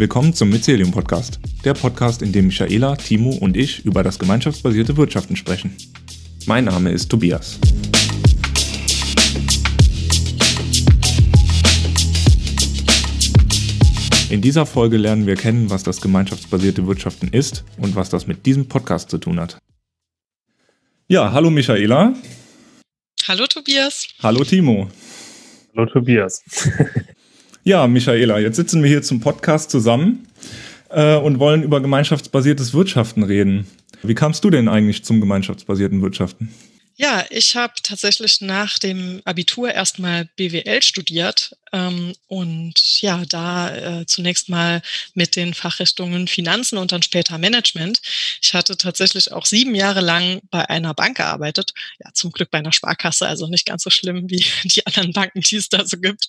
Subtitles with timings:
[0.00, 4.96] Willkommen zum Mycelium Podcast, der Podcast, in dem Michaela, Timo und ich über das gemeinschaftsbasierte
[4.96, 5.76] Wirtschaften sprechen.
[6.46, 7.58] Mein Name ist Tobias.
[14.30, 18.46] In dieser Folge lernen wir kennen, was das gemeinschaftsbasierte Wirtschaften ist und was das mit
[18.46, 19.58] diesem Podcast zu tun hat.
[21.08, 22.14] Ja, hallo Michaela.
[23.28, 24.08] Hallo Tobias.
[24.22, 24.88] Hallo Timo.
[25.76, 26.42] Hallo Tobias.
[27.64, 30.26] ja, Michaela, jetzt sitzen wir hier zum Podcast zusammen
[30.90, 33.66] äh, und wollen über gemeinschaftsbasiertes Wirtschaften reden.
[34.02, 36.48] Wie kamst du denn eigentlich zum gemeinschaftsbasierten Wirtschaften?
[37.02, 44.06] Ja, ich habe tatsächlich nach dem Abitur erstmal BWL studiert ähm, und ja, da äh,
[44.06, 44.82] zunächst mal
[45.14, 48.02] mit den Fachrichtungen Finanzen und dann später Management.
[48.42, 51.72] Ich hatte tatsächlich auch sieben Jahre lang bei einer Bank gearbeitet.
[52.04, 55.40] Ja, zum Glück bei einer Sparkasse, also nicht ganz so schlimm wie die anderen Banken,
[55.40, 56.26] die es da so gibt.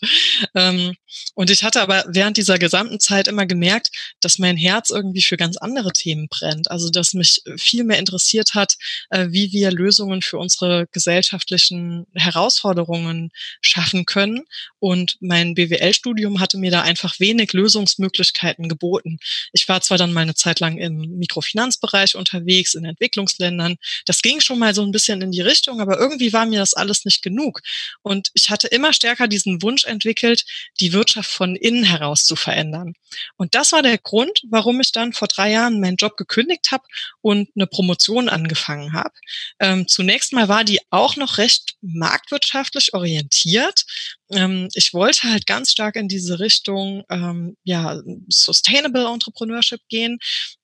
[0.56, 0.96] Ähm,
[1.34, 3.90] und ich hatte aber während dieser gesamten Zeit immer gemerkt,
[4.22, 6.72] dass mein Herz irgendwie für ganz andere Themen brennt.
[6.72, 8.76] Also, dass mich viel mehr interessiert hat,
[9.10, 13.32] äh, wie wir Lösungen für unsere unsere gesellschaftlichen Herausforderungen
[13.62, 14.46] schaffen können.
[14.80, 19.20] Und mein BWL-Studium hatte mir da einfach wenig Lösungsmöglichkeiten geboten.
[19.54, 23.78] Ich war zwar dann mal eine Zeit lang im Mikrofinanzbereich unterwegs, in Entwicklungsländern.
[24.06, 26.74] Das ging schon mal so ein bisschen in die Richtung, aber irgendwie war mir das
[26.74, 27.62] alles nicht genug.
[28.02, 30.46] Und ich hatte immer stärker diesen Wunsch entwickelt,
[30.80, 32.94] die Wirtschaft von innen heraus zu verändern.
[33.38, 36.84] Und das war der Grund, warum ich dann vor drei Jahren meinen Job gekündigt habe
[37.22, 39.14] und eine Promotion angefangen habe.
[39.60, 43.84] Ähm, zunächst mal war die auch noch recht marktwirtschaftlich orientiert.
[44.32, 50.20] Ähm, ich wollte halt ganz stark in diese Richtung ähm, ja, Sustainable Entrepreneurship gehen.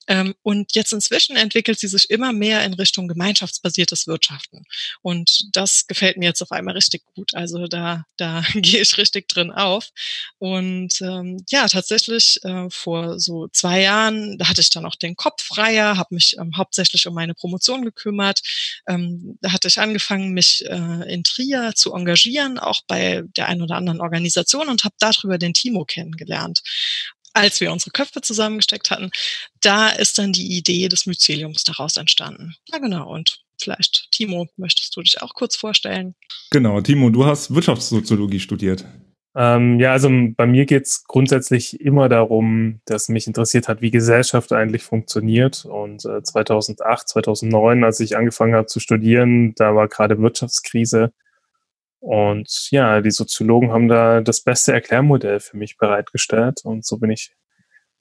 [0.07, 4.65] Ähm, und jetzt inzwischen entwickelt sie sich immer mehr in Richtung gemeinschaftsbasiertes Wirtschaften.
[5.01, 7.33] Und das gefällt mir jetzt auf einmal richtig gut.
[7.35, 9.89] Also da, da gehe ich richtig drin auf.
[10.37, 15.15] Und ähm, ja, tatsächlich äh, vor so zwei Jahren, da hatte ich dann auch den
[15.15, 18.41] Kopf freier, habe mich ähm, hauptsächlich um meine Promotion gekümmert.
[18.87, 23.61] Ähm, da hatte ich angefangen, mich äh, in Trier zu engagieren, auch bei der einen
[23.61, 26.61] oder anderen Organisation und habe darüber den Timo kennengelernt
[27.37, 29.11] als wir unsere Köpfe zusammengesteckt hatten,
[29.61, 32.55] da ist dann die Idee des Myceliums daraus entstanden.
[32.71, 33.13] Ja, genau.
[33.13, 36.15] Und vielleicht, Timo, möchtest du dich auch kurz vorstellen?
[36.51, 38.85] Genau, Timo, du hast Wirtschaftssoziologie studiert.
[39.35, 43.91] Ähm, ja, also bei mir geht es grundsätzlich immer darum, dass mich interessiert hat, wie
[43.91, 45.63] Gesellschaft eigentlich funktioniert.
[45.65, 51.13] Und äh, 2008, 2009, als ich angefangen habe zu studieren, da war gerade Wirtschaftskrise.
[51.99, 57.11] Und ja, die Soziologen haben da das beste Erklärmodell für mich bereitgestellt und so bin
[57.11, 57.33] ich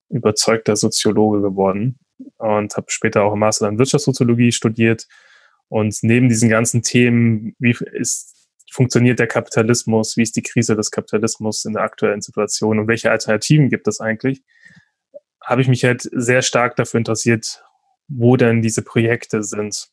[0.09, 1.99] überzeugter Soziologe geworden
[2.39, 5.07] und habe später auch im Master in Wirtschaftssoziologie studiert.
[5.69, 10.91] Und neben diesen ganzen Themen, wie ist, funktioniert der Kapitalismus, wie ist die Krise des
[10.91, 14.43] Kapitalismus in der aktuellen Situation und welche Alternativen gibt es eigentlich,
[15.43, 17.65] habe ich mich halt sehr stark dafür interessiert,
[18.09, 19.89] wo denn diese Projekte sind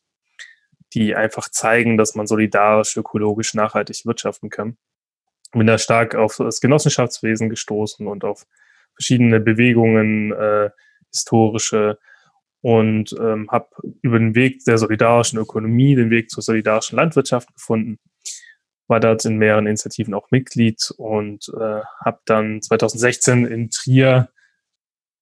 [0.93, 4.77] die einfach zeigen, dass man solidarisch, ökologisch, nachhaltig wirtschaften kann.
[5.51, 8.45] Bin da stark auf das Genossenschaftswesen gestoßen und auf
[8.95, 10.69] verschiedene Bewegungen, äh,
[11.11, 11.99] historische
[12.61, 13.67] und ähm, habe
[14.01, 17.99] über den Weg der solidarischen Ökonomie den Weg zur solidarischen Landwirtschaft gefunden.
[18.87, 24.29] War dort in mehreren Initiativen auch Mitglied und äh, habe dann 2016 in Trier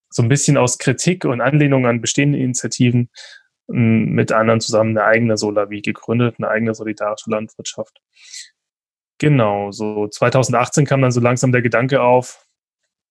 [0.10, 3.10] so ein bisschen aus Kritik und Anlehnung an bestehende Initiativen
[3.72, 8.02] mit anderen zusammen eine eigene Solavi gegründet, eine eigene solidarische Landwirtschaft.
[9.18, 12.48] Genau, so 2018 kam dann so langsam der Gedanke auf,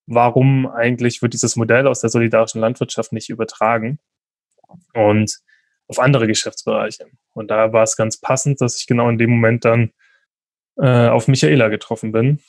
[0.07, 3.99] warum eigentlich wird dieses Modell aus der solidarischen Landwirtschaft nicht übertragen
[4.93, 5.39] und
[5.87, 7.07] auf andere Geschäftsbereiche.
[7.33, 9.91] Und da war es ganz passend, dass ich genau in dem Moment dann
[10.77, 12.39] äh, auf Michaela getroffen bin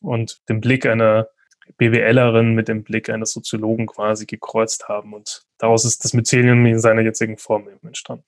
[0.00, 1.28] und den Blick einer
[1.76, 5.12] BWLerin mit dem Blick eines Soziologen quasi gekreuzt haben.
[5.12, 8.24] Und daraus ist das Mycelium in seiner jetzigen Form eben entstanden.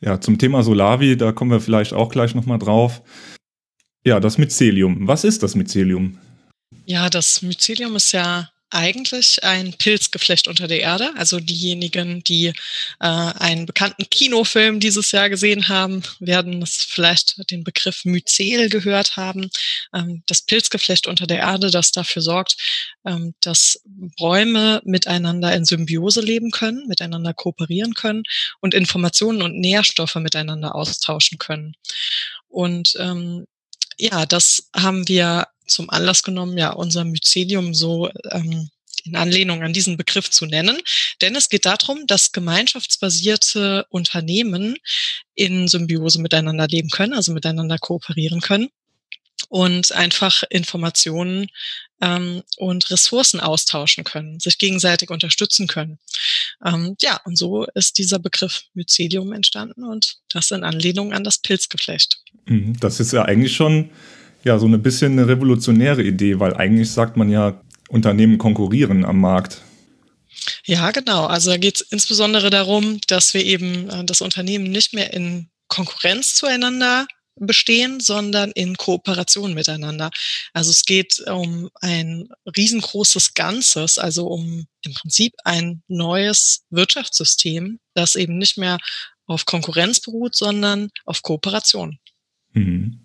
[0.00, 3.02] Ja, zum Thema Solavi, da kommen wir vielleicht auch gleich nochmal drauf.
[4.04, 5.08] Ja, das Mycelium.
[5.08, 6.18] Was ist das Mycelium?
[6.84, 11.12] Ja, das Mycelium ist ja eigentlich ein Pilzgeflecht unter der Erde.
[11.16, 12.52] Also diejenigen, die äh,
[13.00, 19.48] einen bekannten Kinofilm dieses Jahr gesehen haben, werden es vielleicht den Begriff Myzel gehört haben.
[19.94, 22.56] Ähm, das Pilzgeflecht unter der Erde, das dafür sorgt,
[23.06, 23.80] ähm, dass
[24.18, 28.24] Bäume miteinander in Symbiose leben können, miteinander kooperieren können
[28.60, 31.76] und Informationen und Nährstoffe miteinander austauschen können.
[32.48, 33.46] Und ähm,
[33.96, 38.70] ja, das haben wir zum Anlass genommen, ja, unser Mycelium so ähm,
[39.04, 40.78] in Anlehnung an diesen Begriff zu nennen.
[41.20, 44.76] Denn es geht darum, dass gemeinschaftsbasierte Unternehmen
[45.34, 48.68] in Symbiose miteinander leben können, also miteinander kooperieren können
[49.48, 51.48] und einfach Informationen
[52.00, 55.98] ähm, und Ressourcen austauschen können, sich gegenseitig unterstützen können.
[56.64, 61.38] Ähm, ja, und so ist dieser Begriff Mycelium entstanden und das in Anlehnung an das
[61.38, 62.18] Pilzgeflecht.
[62.46, 63.90] Mhm, das ist ja eigentlich schon
[64.44, 69.20] ja so ein bisschen eine revolutionäre Idee, weil eigentlich sagt man ja, Unternehmen konkurrieren am
[69.20, 69.62] Markt.
[70.64, 71.26] Ja, genau.
[71.26, 75.48] Also da geht es insbesondere darum, dass wir eben äh, das Unternehmen nicht mehr in
[75.68, 77.06] Konkurrenz zueinander
[77.36, 80.10] bestehen, sondern in Kooperation miteinander.
[80.52, 88.14] Also es geht um ein riesengroßes Ganzes, also um im Prinzip ein neues Wirtschaftssystem, das
[88.14, 88.78] eben nicht mehr
[89.26, 91.98] auf Konkurrenz beruht, sondern auf Kooperation.
[92.52, 93.03] Mhm.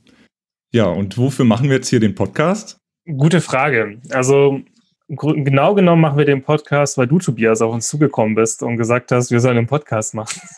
[0.72, 2.78] Ja, und wofür machen wir jetzt hier den Podcast?
[3.06, 4.00] Gute Frage.
[4.12, 4.62] Also
[5.08, 9.12] genau genommen machen wir den Podcast, weil du, Tobias, auf uns zugekommen bist und gesagt
[9.12, 10.40] hast, wir sollen einen Podcast machen.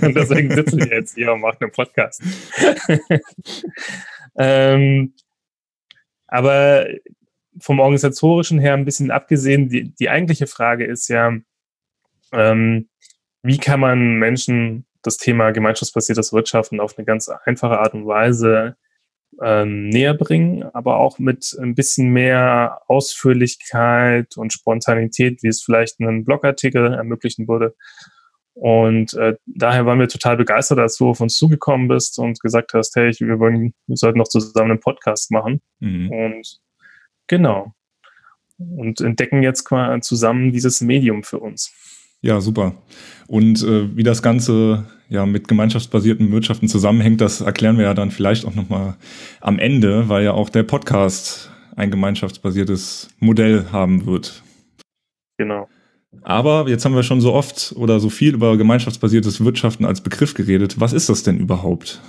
[0.00, 2.22] und deswegen sitzen wir jetzt hier und machen einen Podcast.
[4.36, 5.12] ähm,
[6.28, 6.86] aber
[7.58, 11.36] vom organisatorischen her ein bisschen abgesehen, die, die eigentliche Frage ist ja,
[12.30, 12.88] ähm,
[13.42, 18.76] wie kann man Menschen das Thema gemeinschaftsbasiertes Wirtschaften auf eine ganz einfache Art und Weise
[19.40, 26.00] ähm, näher bringen, aber auch mit ein bisschen mehr Ausführlichkeit und Spontanität, wie es vielleicht
[26.00, 27.74] einen Blogartikel ermöglichen würde.
[28.54, 32.74] Und äh, daher waren wir total begeistert, als du auf uns zugekommen bist und gesagt
[32.74, 35.62] hast, hey, wir, wollen, wir sollten noch zusammen einen Podcast machen.
[35.80, 36.10] Mhm.
[36.10, 36.60] Und
[37.26, 37.72] genau.
[38.58, 39.68] Und entdecken jetzt
[40.02, 41.72] zusammen dieses Medium für uns.
[42.22, 42.76] Ja, super.
[43.26, 48.12] Und äh, wie das Ganze ja mit gemeinschaftsbasierten Wirtschaften zusammenhängt, das erklären wir ja dann
[48.12, 48.94] vielleicht auch nochmal
[49.40, 54.42] am Ende, weil ja auch der Podcast ein gemeinschaftsbasiertes Modell haben wird.
[55.36, 55.68] Genau.
[56.22, 60.34] Aber jetzt haben wir schon so oft oder so viel über gemeinschaftsbasiertes Wirtschaften als Begriff
[60.34, 60.78] geredet.
[60.78, 62.00] Was ist das denn überhaupt?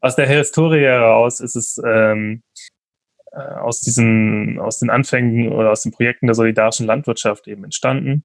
[0.00, 2.42] Aus der Historie heraus ist es ähm,
[3.32, 8.24] äh, aus diesen, aus den Anfängen oder aus den Projekten der solidarischen Landwirtschaft eben entstanden.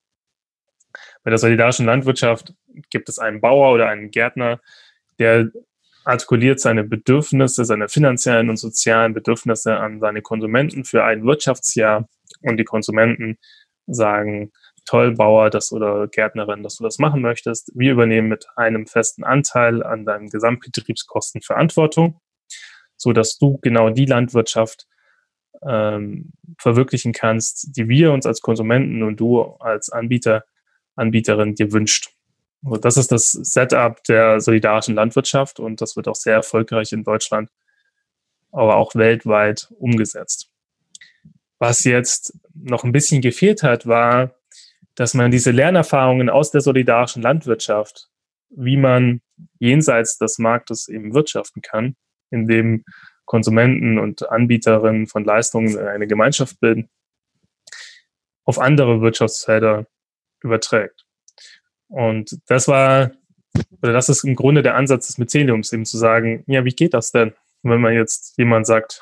[1.24, 2.54] Bei der solidarischen Landwirtschaft
[2.90, 4.60] gibt es einen Bauer oder einen Gärtner,
[5.20, 5.52] der
[6.06, 12.08] artikuliert seine Bedürfnisse, seine finanziellen und sozialen Bedürfnisse an seine Konsumenten für ein Wirtschaftsjahr
[12.42, 13.38] und die Konsumenten
[13.86, 14.52] sagen,
[14.86, 17.72] toll, Bauer, das oder Gärtnerin, dass du das machen möchtest.
[17.76, 22.20] Wir übernehmen mit einem festen Anteil an deinen Gesamtbetriebskosten Verantwortung,
[22.96, 24.88] so dass du genau die Landwirtschaft
[25.62, 30.44] ähm, verwirklichen kannst, die wir uns als Konsumenten und du als Anbieter
[31.00, 32.12] Anbieterin dir wünscht.
[32.64, 37.04] Also das ist das Setup der solidarischen Landwirtschaft und das wird auch sehr erfolgreich in
[37.04, 37.50] Deutschland,
[38.52, 40.50] aber auch weltweit umgesetzt.
[41.58, 44.36] Was jetzt noch ein bisschen gefehlt hat, war,
[44.96, 48.10] dass man diese Lernerfahrungen aus der solidarischen Landwirtschaft,
[48.50, 49.22] wie man
[49.60, 51.96] jenseits des Marktes eben wirtschaften kann,
[52.32, 52.84] indem
[53.26, 56.90] Konsumenten und Anbieterinnen von Leistungen eine Gemeinschaft bilden,
[58.44, 59.86] auf andere Wirtschaftsfelder
[60.42, 61.06] überträgt.
[61.88, 63.12] Und das war,
[63.82, 66.94] oder das ist im Grunde der Ansatz des Myceliums, eben zu sagen, ja, wie geht
[66.94, 67.34] das denn,
[67.64, 69.02] wenn man jetzt jemand sagt,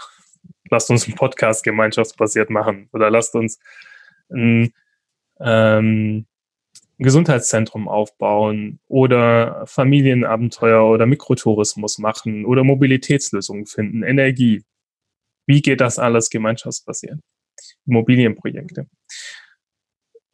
[0.69, 3.60] lasst uns einen Podcast gemeinschaftsbasiert machen oder lasst uns
[4.30, 4.74] ein
[5.39, 6.25] ähm,
[7.00, 14.64] Gesundheitszentrum aufbauen oder Familienabenteuer oder Mikrotourismus machen oder Mobilitätslösungen finden, Energie.
[15.45, 17.19] Wie geht das alles gemeinschaftsbasiert?
[17.85, 18.88] Immobilienprojekte.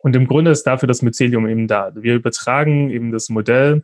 [0.03, 1.91] Und im Grunde ist dafür das Mycelium eben da.
[1.95, 3.83] Wir übertragen eben das Modell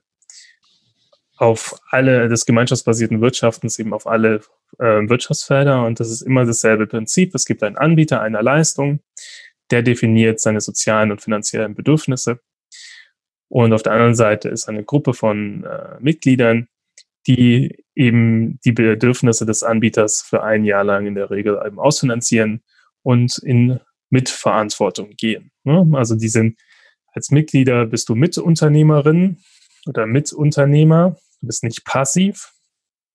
[1.38, 4.42] auf alle des gemeinschaftsbasierten Wirtschaftens, eben auf alle
[4.80, 5.86] äh, Wirtschaftsfelder.
[5.86, 7.34] Und das ist immer dasselbe Prinzip.
[7.34, 9.00] Es gibt einen Anbieter einer Leistung,
[9.72, 12.42] der definiert seine sozialen und finanziellen Bedürfnisse.
[13.48, 16.68] Und auf der anderen Seite ist eine Gruppe von äh, Mitgliedern,
[17.28, 22.62] die eben die Bedürfnisse des Anbieters für ein Jahr lang in der Regel eben ausfinanzieren
[23.04, 25.51] und in Mitverantwortung gehen.
[25.63, 25.88] Ne?
[25.94, 26.60] Also die sind
[27.13, 29.38] als Mitglieder bist du Mitunternehmerin
[29.88, 32.54] oder Mitunternehmer, du bist nicht passiv,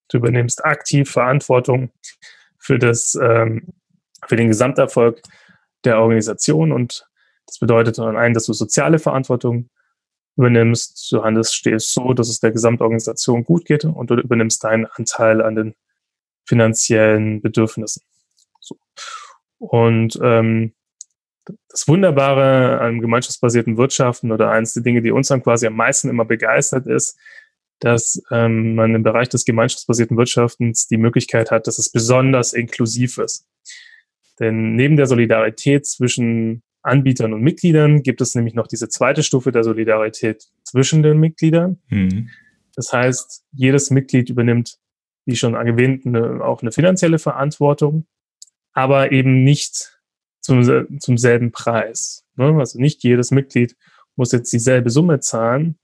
[0.09, 1.91] du übernimmst aktiv Verantwortung
[2.59, 3.69] für das, ähm,
[4.27, 5.23] für den Gesamterfolg
[5.85, 7.07] der Organisation und
[7.47, 9.69] das bedeutet zum einen, dass du soziale Verantwortung
[10.37, 14.87] übernimmst, du handelst, stehst so, dass es der Gesamtorganisation gut geht und du übernimmst deinen
[14.87, 15.75] Anteil an den
[16.47, 18.03] finanziellen Bedürfnissen.
[18.61, 18.77] So.
[19.59, 20.75] Und ähm,
[21.69, 26.09] das Wunderbare an gemeinschaftsbasierten Wirtschaften oder eines der Dinge, die uns dann quasi am meisten
[26.09, 27.19] immer begeistert ist,
[27.81, 33.19] dass ähm, man im Bereich des gemeinschaftsbasierten Wirtschaftens die Möglichkeit hat, dass es besonders inklusiv
[33.19, 33.47] ist.
[34.41, 39.53] Denn neben der Solidarität zwischen Anbietern und Mitgliedern gibt es nämlich noch diese zweite Stufe
[39.53, 41.79] der Solidarität zwischen den Mitgliedern.
[41.89, 42.31] Mhm.
[42.77, 44.79] Das heißt, jedes Mitglied übernimmt,
[45.25, 48.07] wie schon erwähnt, eine, auch eine finanzielle Verantwortung,
[48.73, 49.99] aber eben nicht
[50.45, 52.25] zum, zum selben Preis.
[52.37, 52.55] Ne?
[52.59, 53.77] Also nicht jedes Mitglied
[54.15, 55.79] muss jetzt dieselbe Summe zahlen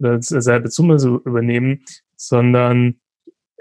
[0.00, 1.84] oder dieselbe Summe übernehmen,
[2.16, 3.00] sondern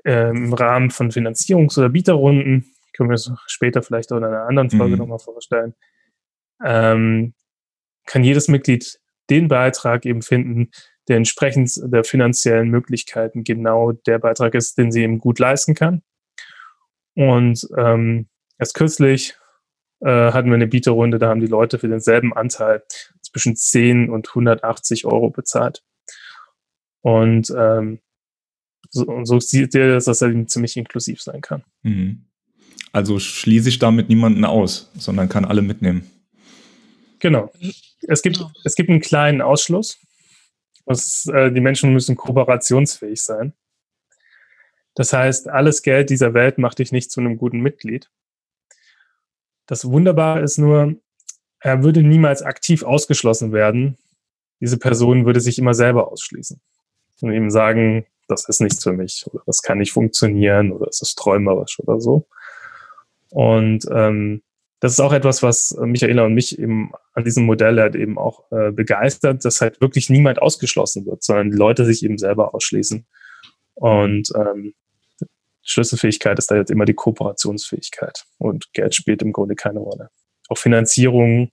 [0.06, 4.48] äh, im Rahmen von Finanzierungs- oder Bieterrunden, können wir es später vielleicht auch in einer
[4.48, 5.00] anderen Folge mhm.
[5.00, 5.74] nochmal vorstellen,
[6.64, 7.34] ähm,
[8.06, 9.00] kann jedes Mitglied
[9.30, 10.72] den Beitrag eben finden,
[11.10, 16.02] der entsprechend der finanziellen Möglichkeiten genau der Beitrag ist, den sie eben gut leisten kann.
[17.16, 18.28] Und ähm,
[18.58, 19.38] erst kürzlich
[20.04, 22.84] äh, hatten wir eine Bieterrunde, da haben die Leute für denselben Anteil
[23.22, 25.84] zwischen 10 und 180 Euro bezahlt.
[27.02, 28.00] Und ähm,
[28.90, 31.64] so, so sieht ihr, dass das eben ziemlich inklusiv sein kann.
[31.84, 32.26] Mhm.
[32.92, 36.10] Also schließe ich damit niemanden aus, sondern kann alle mitnehmen.
[37.20, 37.52] Genau.
[38.02, 38.52] Es gibt, genau.
[38.64, 40.00] es gibt einen kleinen Ausschluss.
[40.86, 43.54] Das, äh, die Menschen müssen kooperationsfähig sein.
[44.96, 48.12] Das heißt, alles Geld dieser Welt macht dich nicht zu einem guten Mitglied.
[49.68, 50.96] Das Wunderbare ist nur,
[51.60, 53.98] er würde niemals aktiv ausgeschlossen werden.
[54.60, 56.60] Diese Person würde sich immer selber ausschließen
[57.22, 61.02] und ihm sagen, das ist nichts für mich oder das kann nicht funktionieren oder es
[61.02, 62.28] ist träumerisch oder so.
[63.30, 64.44] Und ähm,
[64.80, 68.52] das ist auch etwas, was Michaela und mich eben an diesem Modell halt eben auch
[68.52, 73.06] äh, begeistert, dass halt wirklich niemand ausgeschlossen wird, sondern die Leute sich eben selber ausschließen.
[73.76, 74.74] Und ähm,
[75.64, 78.26] Schlüsselfähigkeit ist da jetzt immer die Kooperationsfähigkeit.
[78.38, 80.10] Und Geld spielt im Grunde keine Rolle.
[80.50, 81.52] Auch Finanzierung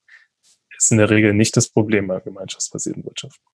[0.76, 3.44] ist in der Regel nicht das Problem bei gemeinschaftsbasierten Wirtschaften.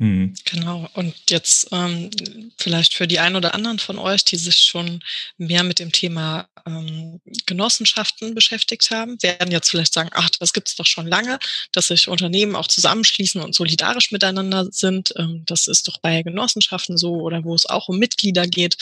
[0.00, 0.32] Mhm.
[0.46, 0.88] Genau.
[0.94, 2.10] Und jetzt ähm,
[2.56, 5.04] vielleicht für die einen oder anderen von euch, die sich schon
[5.36, 10.68] mehr mit dem Thema ähm, Genossenschaften beschäftigt haben, werden jetzt vielleicht sagen, ach, das gibt
[10.68, 11.38] es doch schon lange,
[11.72, 15.12] dass sich Unternehmen auch zusammenschließen und solidarisch miteinander sind.
[15.18, 18.78] Ähm, das ist doch bei Genossenschaften so oder wo es auch um Mitglieder geht.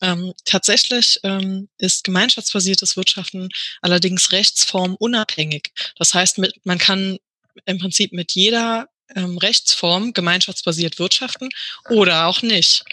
[0.00, 3.48] Ähm, tatsächlich ähm, ist gemeinschaftsbasiertes Wirtschaften
[3.82, 5.72] allerdings rechtsformunabhängig.
[5.96, 7.18] Das heißt, mit, man kann
[7.66, 11.48] im Prinzip mit jeder ähm, Rechtsform gemeinschaftsbasiert wirtschaften
[11.88, 12.84] oder auch nicht.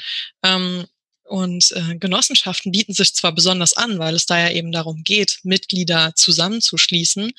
[0.44, 0.86] Ähm,
[1.28, 5.40] und äh, Genossenschaften bieten sich zwar besonders an, weil es da ja eben darum geht,
[5.44, 7.32] Mitglieder zusammenzuschließen.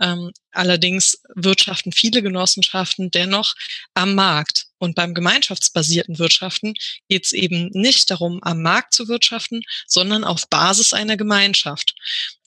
[0.00, 3.54] Ähm, allerdings wirtschaften viele Genossenschaften dennoch
[3.94, 4.66] am Markt.
[4.78, 6.74] Und beim gemeinschaftsbasierten Wirtschaften
[7.08, 11.94] geht es eben nicht darum, am Markt zu wirtschaften, sondern auf Basis einer Gemeinschaft.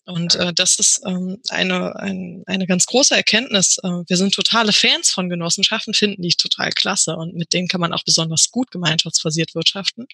[0.05, 3.77] Und äh, das ist ähm, eine, ein, eine ganz große Erkenntnis.
[3.83, 7.79] Äh, wir sind totale Fans von Genossenschaften, finden die total klasse und mit denen kann
[7.79, 10.07] man auch besonders gut gemeinschaftsbasiert wirtschaften.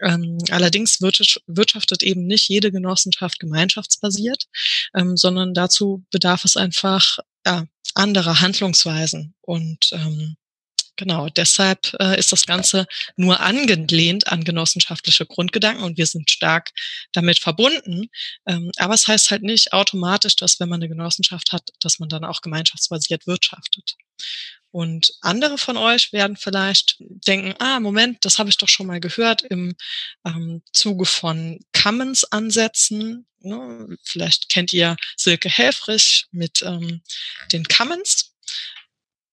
[0.00, 4.46] Ähm, allerdings wirtschaftet eben nicht jede Genossenschaft gemeinschaftsbasiert,
[4.94, 9.34] ähm, sondern dazu bedarf es einfach ja, anderer Handlungsweisen.
[9.42, 10.36] Und ähm,
[10.96, 16.70] Genau, deshalb äh, ist das Ganze nur angelehnt an genossenschaftliche Grundgedanken und wir sind stark
[17.12, 18.10] damit verbunden.
[18.46, 22.10] Ähm, aber es heißt halt nicht automatisch, dass wenn man eine Genossenschaft hat, dass man
[22.10, 23.96] dann auch gemeinschaftsbasiert wirtschaftet.
[24.72, 29.00] Und andere von euch werden vielleicht denken, ah, Moment, das habe ich doch schon mal
[29.00, 29.76] gehört im
[30.24, 33.26] ähm, Zuge von Commons-Ansätzen.
[33.40, 33.98] Ne?
[34.02, 37.02] Vielleicht kennt ihr Silke Helfrich mit ähm,
[37.52, 38.32] den Commons.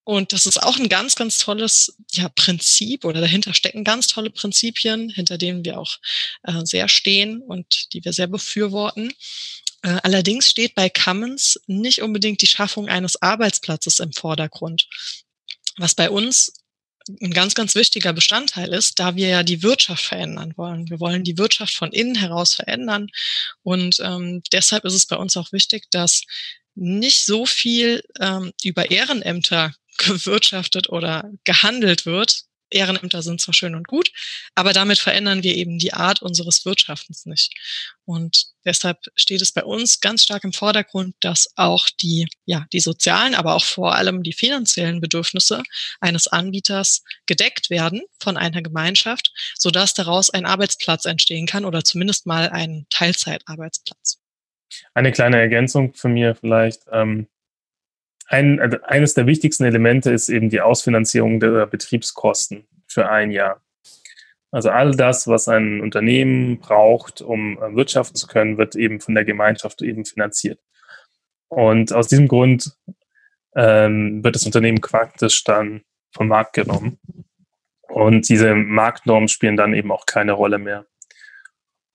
[0.03, 4.31] Und das ist auch ein ganz, ganz tolles ja, Prinzip oder dahinter stecken ganz tolle
[4.31, 5.97] Prinzipien, hinter denen wir auch
[6.43, 9.13] äh, sehr stehen und die wir sehr befürworten.
[9.83, 14.87] Äh, allerdings steht bei Commons nicht unbedingt die Schaffung eines Arbeitsplatzes im Vordergrund,
[15.79, 16.53] was bei uns
[17.21, 20.89] ein ganz, ganz wichtiger Bestandteil ist, da wir ja die Wirtschaft verändern wollen.
[20.89, 23.07] Wir wollen die Wirtschaft von innen heraus verändern.
[23.63, 26.21] Und ähm, deshalb ist es bei uns auch wichtig, dass
[26.75, 32.43] nicht so viel ähm, über Ehrenämter gewirtschaftet oder gehandelt wird.
[32.69, 34.11] Ehrenämter sind zwar schön und gut,
[34.55, 37.53] aber damit verändern wir eben die Art unseres Wirtschaftens nicht.
[38.05, 42.79] Und deshalb steht es bei uns ganz stark im Vordergrund, dass auch die, ja, die
[42.79, 45.63] sozialen, aber auch vor allem die finanziellen Bedürfnisse
[45.99, 52.25] eines Anbieters gedeckt werden von einer Gemeinschaft, sodass daraus ein Arbeitsplatz entstehen kann oder zumindest
[52.25, 54.19] mal ein Teilzeitarbeitsplatz.
[54.93, 56.81] Eine kleine Ergänzung von mir vielleicht.
[56.91, 57.27] Ähm
[58.29, 63.61] ein, also eines der wichtigsten Elemente ist eben die Ausfinanzierung der Betriebskosten für ein Jahr.
[64.51, 69.15] Also all das, was ein Unternehmen braucht, um äh, wirtschaften zu können, wird eben von
[69.15, 70.59] der Gemeinschaft eben finanziert.
[71.47, 72.75] Und aus diesem Grund
[73.55, 75.81] ähm, wird das Unternehmen praktisch dann
[76.11, 76.99] vom Markt genommen.
[77.87, 80.85] Und diese Marktnormen spielen dann eben auch keine Rolle mehr.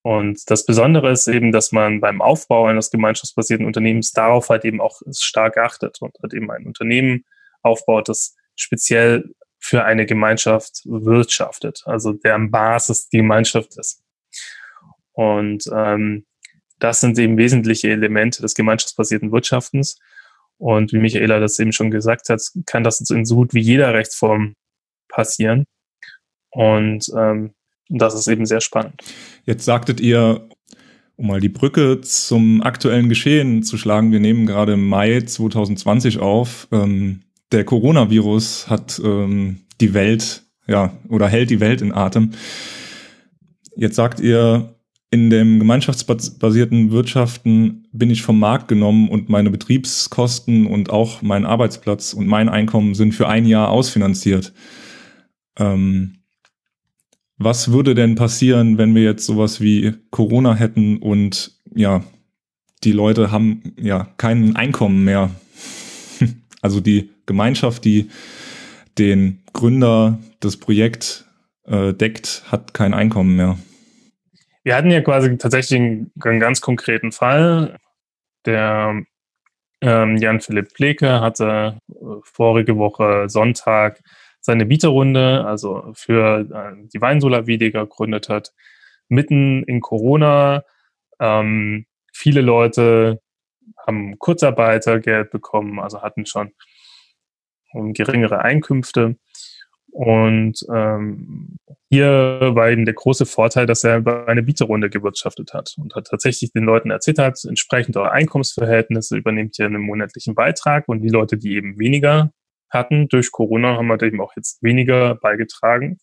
[0.05, 4.83] Und das Besondere ist eben, dass man beim Aufbau eines gemeinschaftsbasierten Unternehmens darauf halt eben
[4.83, 7.25] auch stark achtet und halt eben ein Unternehmen
[7.63, 14.03] aufbaut, das speziell für eine Gemeinschaft wirtschaftet, also deren Basis die Gemeinschaft ist.
[15.13, 16.27] Und ähm,
[16.79, 19.99] das sind eben wesentliche Elemente des gemeinschaftsbasierten Wirtschaftens.
[20.59, 23.95] Und wie Michaela das eben schon gesagt hat, kann das in so gut wie jeder
[23.95, 24.55] Rechtsform
[25.09, 25.65] passieren.
[26.51, 27.55] Und ähm,
[27.89, 28.95] das ist eben sehr spannend.
[29.45, 30.49] Jetzt sagtet ihr,
[31.17, 36.69] um mal die Brücke zum aktuellen Geschehen zu schlagen, wir nehmen gerade Mai 2020 auf.
[36.73, 37.21] Ähm,
[37.53, 42.33] der Coronavirus hat ähm, die Welt, ja, oder hält die Welt in Atem.
[43.77, 44.75] Jetzt sagt ihr,
[45.11, 51.47] in dem gemeinschaftsbasierten Wirtschaften bin ich vom Markt genommen und meine Betriebskosten und auch mein
[51.47, 54.53] Arbeitsplatz und mein Einkommen sind für ein Jahr ausfinanziert.
[55.57, 56.24] Ähm,
[57.37, 62.03] was würde denn passieren, wenn wir jetzt sowas wie Corona hätten und ja,
[62.85, 65.31] die Leute haben ja kein Einkommen mehr?
[66.63, 68.11] also die Gemeinschaft, die
[68.99, 71.25] den Gründer des Projekt
[71.67, 73.59] äh, deckt, hat kein Einkommen mehr.
[74.63, 77.79] Wir hatten ja quasi tatsächlich einen, einen ganz konkreten Fall.
[78.47, 79.03] Der
[79.81, 84.01] ähm, Jan-Philipp Pleke hatte äh, vorige Woche Sonntag
[84.45, 88.53] seine Bieterrunde, also für äh, die Weinsola Wiedeger gegründet hat,
[89.09, 90.65] mitten in Corona.
[91.19, 93.23] Ähm, viele Leute
[93.87, 96.53] haben Kurzarbeitergeld bekommen, also hatten schon
[97.75, 99.17] ähm, geringere Einkünfte.
[99.93, 101.57] Und ähm,
[101.89, 106.53] hier war eben der große Vorteil, dass er eine Bieterrunde gewirtschaftet hat und hat tatsächlich
[106.53, 111.39] den Leuten erzählt hat, entsprechend eurer Einkommensverhältnisse übernehmt ihr einen monatlichen Beitrag und die Leute,
[111.39, 112.31] die eben weniger
[112.75, 115.99] hatten durch Corona, haben wir eben auch jetzt weniger beigetragen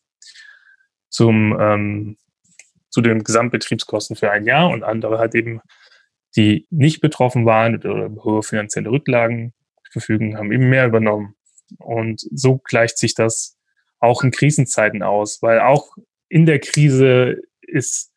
[1.09, 2.17] zum, ähm,
[2.89, 5.61] zu den Gesamtbetriebskosten für ein Jahr und andere halt eben,
[6.35, 9.53] die nicht betroffen waren oder hohe finanzielle Rücklagen
[9.91, 11.35] verfügen, haben eben mehr übernommen.
[11.77, 13.57] Und so gleicht sich das
[13.99, 15.95] auch in Krisenzeiten aus, weil auch
[16.29, 18.11] in der Krise ist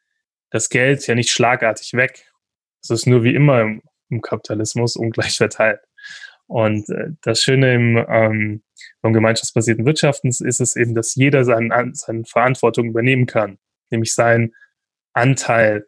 [0.50, 2.32] das Geld ja nicht schlagartig weg.
[2.82, 5.80] Es ist nur wie immer im, im Kapitalismus ungleich verteilt.
[6.46, 8.62] Und äh, das Schöne im, ähm,
[9.00, 13.58] beim gemeinschaftsbasierten Wirtschaften ist es eben, dass jeder seinen, seine Verantwortung übernehmen kann,
[13.90, 14.54] nämlich seinen
[15.12, 15.86] Anteil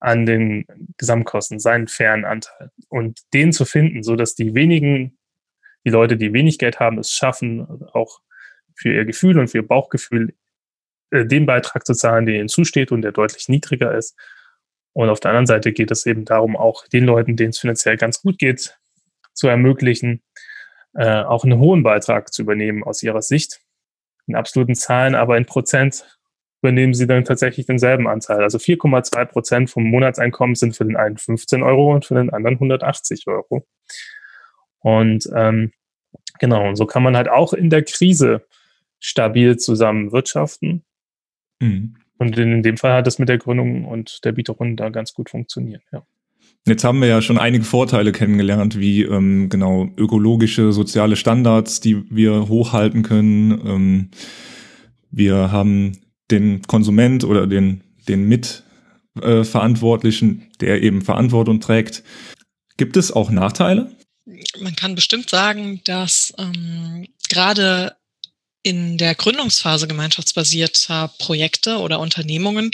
[0.00, 0.64] an den
[0.96, 2.70] Gesamtkosten, seinen fairen Anteil.
[2.88, 5.18] Und den zu finden, so dass die wenigen,
[5.84, 8.20] die Leute, die wenig Geld haben, es schaffen, auch
[8.74, 10.34] für ihr Gefühl und für ihr Bauchgefühl
[11.10, 14.16] äh, den Beitrag zu zahlen, der ihnen zusteht und der deutlich niedriger ist.
[14.92, 17.96] Und auf der anderen Seite geht es eben darum, auch den Leuten, denen es finanziell
[17.96, 18.78] ganz gut geht,
[19.38, 20.22] zu ermöglichen,
[20.94, 23.60] äh, auch einen hohen Beitrag zu übernehmen aus ihrer Sicht.
[24.26, 26.04] In absoluten Zahlen, aber in Prozent
[26.60, 28.42] übernehmen sie dann tatsächlich denselben Anteil.
[28.42, 32.56] Also 4,2 Prozent vom Monatseinkommen sind für den einen 15 Euro und für den anderen
[32.56, 33.64] 180 Euro.
[34.80, 35.72] Und ähm,
[36.40, 38.44] genau, und so kann man halt auch in der Krise
[38.98, 40.84] stabil zusammen wirtschaften.
[41.60, 41.96] Mhm.
[42.18, 45.30] Und in dem Fall hat das mit der Gründung und der Bieterrunde da ganz gut
[45.30, 46.04] funktioniert, ja.
[46.66, 52.04] Jetzt haben wir ja schon einige Vorteile kennengelernt, wie ähm, genau ökologische, soziale Standards, die
[52.10, 53.50] wir hochhalten können.
[53.66, 54.10] Ähm,
[55.10, 55.96] wir haben
[56.30, 62.04] den Konsument oder den, den Mitverantwortlichen, äh, der eben Verantwortung trägt.
[62.76, 63.90] Gibt es auch Nachteile?
[64.60, 67.96] Man kann bestimmt sagen, dass ähm, gerade
[68.68, 72.70] in der Gründungsphase gemeinschaftsbasierter Projekte oder Unternehmungen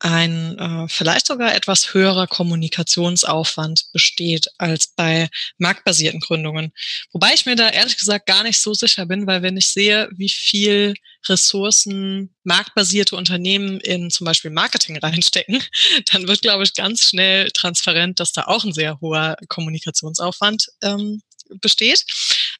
[0.00, 6.72] ein äh, vielleicht sogar etwas höherer Kommunikationsaufwand besteht als bei marktbasierten Gründungen.
[7.12, 10.08] Wobei ich mir da ehrlich gesagt gar nicht so sicher bin, weil wenn ich sehe,
[10.16, 10.94] wie viel
[11.28, 15.62] Ressourcen marktbasierte Unternehmen in zum Beispiel Marketing reinstecken,
[16.10, 21.22] dann wird, glaube ich, ganz schnell transparent, dass da auch ein sehr hoher Kommunikationsaufwand ähm,
[21.60, 22.04] besteht.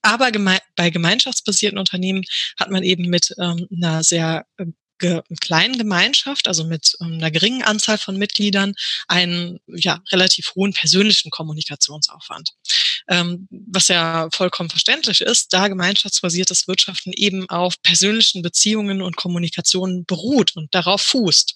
[0.02, 2.24] Aber geme bei gemeinschaftsbasierten Unternehmen
[2.58, 4.66] hat man eben mit ähm, einer sehr äh,
[4.98, 8.74] ge kleinen Gemeinschaft, also mit ähm, einer geringen Anzahl von Mitgliedern,
[9.06, 12.50] einen ja, relativ hohen persönlichen Kommunikationsaufwand.
[13.08, 20.04] Ähm, was ja vollkommen verständlich ist, da gemeinschaftsbasiertes Wirtschaften eben auf persönlichen Beziehungen und Kommunikationen
[20.04, 21.54] beruht und darauf fußt.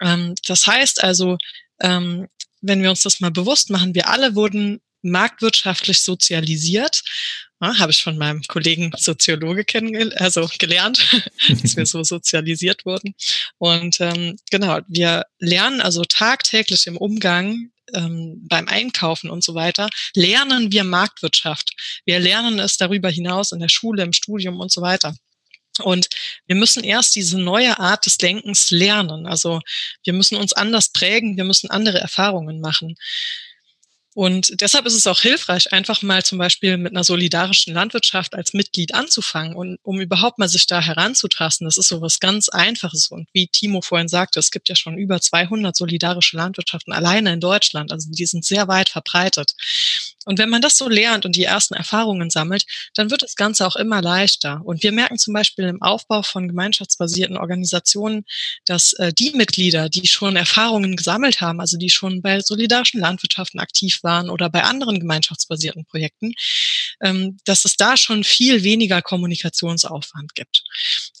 [0.00, 1.38] Ähm, das heißt also,
[1.80, 2.28] ähm,
[2.60, 7.02] wenn wir uns das mal bewusst machen, wir alle wurden marktwirtschaftlich sozialisiert.
[7.60, 10.98] Ja, Habe ich von meinem Kollegen Soziologe kennengelernt, also gelernt,
[11.62, 13.14] dass wir so sozialisiert wurden.
[13.58, 19.88] Und ähm, genau, wir lernen also tagtäglich im Umgang ähm, beim Einkaufen und so weiter,
[20.14, 21.70] lernen wir Marktwirtschaft.
[22.04, 25.14] Wir lernen es darüber hinaus in der Schule, im Studium und so weiter.
[25.80, 26.08] Und
[26.46, 29.26] wir müssen erst diese neue Art des Denkens lernen.
[29.26, 29.60] Also
[30.04, 32.96] wir müssen uns anders prägen, wir müssen andere Erfahrungen machen.
[34.14, 38.52] Und deshalb ist es auch hilfreich, einfach mal zum Beispiel mit einer solidarischen Landwirtschaft als
[38.52, 41.64] Mitglied anzufangen und um überhaupt mal sich da heranzutasten.
[41.64, 43.08] Das ist so was ganz Einfaches.
[43.08, 47.40] Und wie Timo vorhin sagte, es gibt ja schon über 200 solidarische Landwirtschaften alleine in
[47.40, 47.90] Deutschland.
[47.90, 49.54] Also die sind sehr weit verbreitet.
[50.24, 53.66] Und wenn man das so lernt und die ersten Erfahrungen sammelt, dann wird das Ganze
[53.66, 54.60] auch immer leichter.
[54.64, 58.24] Und wir merken zum Beispiel im Aufbau von gemeinschaftsbasierten Organisationen,
[58.64, 63.60] dass äh, die Mitglieder, die schon Erfahrungen gesammelt haben, also die schon bei solidarischen Landwirtschaften
[63.60, 66.32] aktiv waren oder bei anderen gemeinschaftsbasierten Projekten,
[67.00, 70.62] ähm, dass es da schon viel weniger Kommunikationsaufwand gibt.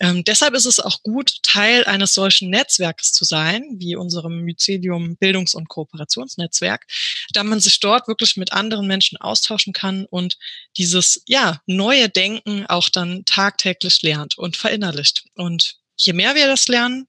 [0.00, 5.16] Ähm, deshalb ist es auch gut, Teil eines solchen Netzwerkes zu sein, wie unserem Mycelium
[5.16, 6.86] Bildungs- und Kooperationsnetzwerk,
[7.32, 10.38] da man sich dort wirklich mit anderen Menschen austauschen kann und
[10.76, 15.24] dieses, ja, neue Denken auch dann tagtäglich lernt und verinnerlicht.
[15.34, 17.06] Und je mehr wir das lernen,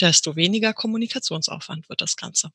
[0.00, 2.50] desto weniger Kommunikationsaufwand wird das Ganze.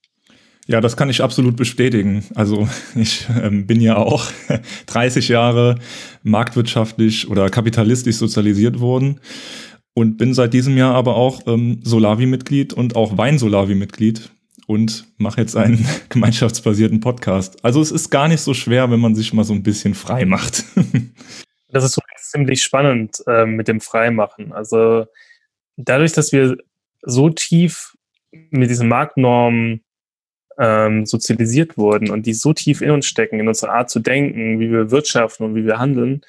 [0.67, 2.25] Ja, das kann ich absolut bestätigen.
[2.35, 4.31] Also ich ähm, bin ja auch
[4.87, 5.75] 30 Jahre
[6.23, 9.19] marktwirtschaftlich oder kapitalistisch sozialisiert worden
[9.93, 14.31] und bin seit diesem Jahr aber auch ähm, Solavi-Mitglied und auch Wein-Solavi-Mitglied
[14.67, 17.63] und mache jetzt einen gemeinschaftsbasierten Podcast.
[17.63, 20.25] Also es ist gar nicht so schwer, wenn man sich mal so ein bisschen frei
[20.25, 20.63] macht.
[21.69, 21.99] das ist
[22.31, 24.53] ziemlich spannend äh, mit dem Freimachen.
[24.53, 25.05] Also
[25.77, 26.57] dadurch, dass wir
[27.01, 27.95] so tief
[28.31, 29.83] mit diesen Marktnormen
[30.57, 34.59] ähm, sozialisiert wurden und die so tief in uns stecken, in unserer Art zu denken,
[34.59, 36.21] wie wir wirtschaften und wie wir handeln,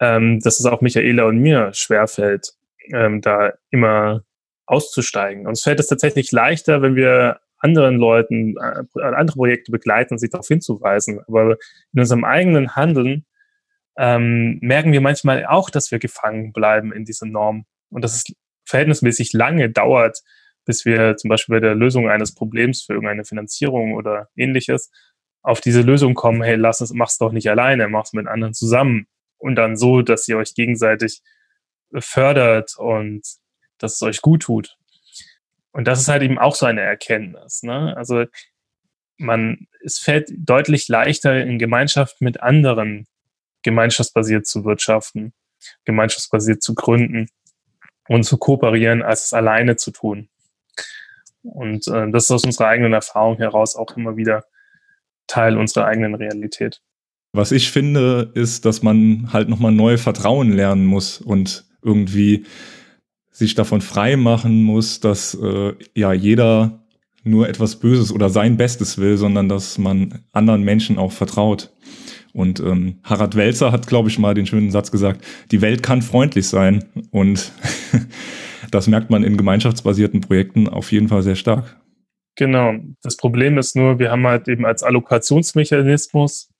[0.00, 2.52] ähm, dass es auch Michaela und mir schwerfällt,
[2.92, 4.24] ähm, da immer
[4.66, 5.46] auszusteigen.
[5.46, 10.48] Uns fällt es tatsächlich leichter, wenn wir anderen Leuten äh, andere Projekte begleiten, sich darauf
[10.48, 11.20] hinzuweisen.
[11.26, 11.56] Aber
[11.92, 13.24] in unserem eigenen Handeln
[13.96, 18.24] ähm, merken wir manchmal auch, dass wir gefangen bleiben in dieser Norm und dass es
[18.64, 20.20] verhältnismäßig lange dauert,
[20.64, 24.90] bis wir zum Beispiel bei der Lösung eines Problems für irgendeine Finanzierung oder ähnliches
[25.42, 29.06] auf diese Lösung kommen, hey, lass es, mach's doch nicht alleine, mach's mit anderen zusammen.
[29.38, 31.20] Und dann so, dass ihr euch gegenseitig
[31.98, 33.22] fördert und
[33.78, 34.76] dass es euch gut tut.
[35.72, 37.62] Und das ist halt eben auch so eine Erkenntnis.
[37.62, 37.96] Ne?
[37.96, 38.24] Also
[39.16, 43.06] man, es fällt deutlich leichter in Gemeinschaft mit anderen
[43.62, 45.32] gemeinschaftsbasiert zu wirtschaften,
[45.84, 47.28] gemeinschaftsbasiert zu gründen
[48.08, 50.28] und zu kooperieren, als es alleine zu tun.
[51.42, 54.44] Und äh, das ist aus unserer eigenen Erfahrung heraus auch immer wieder
[55.26, 56.80] Teil unserer eigenen Realität.
[57.32, 62.44] Was ich finde, ist, dass man halt nochmal neu Vertrauen lernen muss und irgendwie
[63.32, 66.84] sich davon frei machen muss, dass äh, ja jeder
[67.24, 71.72] nur etwas Böses oder sein Bestes will, sondern dass man anderen Menschen auch vertraut.
[72.32, 76.02] Und ähm, Harald Welzer hat, glaube ich, mal den schönen Satz gesagt, die Welt kann
[76.02, 76.84] freundlich sein.
[77.10, 77.52] Und
[78.70, 81.76] das merkt man in gemeinschaftsbasierten Projekten auf jeden Fall sehr stark.
[82.36, 82.74] Genau.
[83.02, 86.50] Das Problem ist nur, wir haben halt eben als Allokationsmechanismus,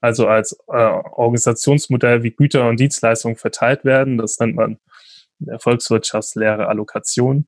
[0.00, 4.78] also als äh, Organisationsmodell, wie Güter und Dienstleistungen verteilt werden, das nennt man
[5.58, 7.46] Volkswirtschaftslehre Allokation,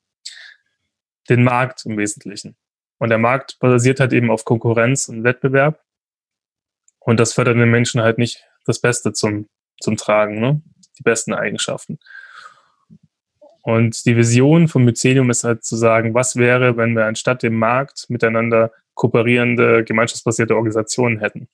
[1.28, 2.56] den Markt im Wesentlichen.
[2.98, 5.80] Und der Markt basiert halt eben auf Konkurrenz und Wettbewerb.
[7.00, 9.48] Und das fördert den Menschen halt nicht das Beste zum,
[9.80, 10.62] zum Tragen, ne?
[10.98, 11.98] die besten Eigenschaften.
[13.62, 17.58] Und die Vision vom Mycelium ist halt zu sagen, was wäre, wenn wir anstatt dem
[17.58, 21.48] Markt miteinander kooperierende, gemeinschaftsbasierte Organisationen hätten,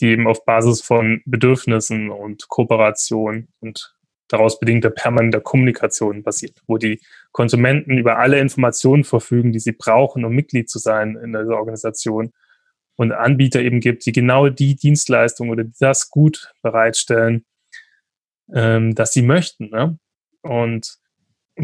[0.00, 3.96] die eben auf Basis von Bedürfnissen und Kooperation und
[4.28, 7.00] daraus bedingter permanenter Kommunikation basiert, wo die
[7.32, 12.32] Konsumenten über alle Informationen verfügen, die sie brauchen, um Mitglied zu sein in dieser Organisation
[12.96, 17.46] und Anbieter eben gibt, die genau die Dienstleistung oder das Gut bereitstellen,
[18.52, 19.70] ähm, das sie möchten.
[19.70, 19.98] Ne?
[20.42, 20.98] Und,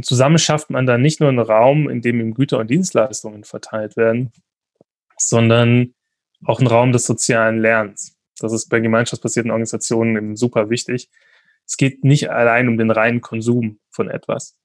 [0.03, 3.97] zusammen schafft man dann nicht nur einen Raum, in dem eben Güter und Dienstleistungen verteilt
[3.97, 4.33] werden,
[5.17, 5.95] sondern
[6.45, 8.17] auch einen Raum des sozialen Lernens.
[8.41, 11.11] Das ist bei gemeinschaftsbasierten Organisationen eben super wichtig.
[11.67, 14.57] Es geht nicht allein um den reinen Konsum von etwas,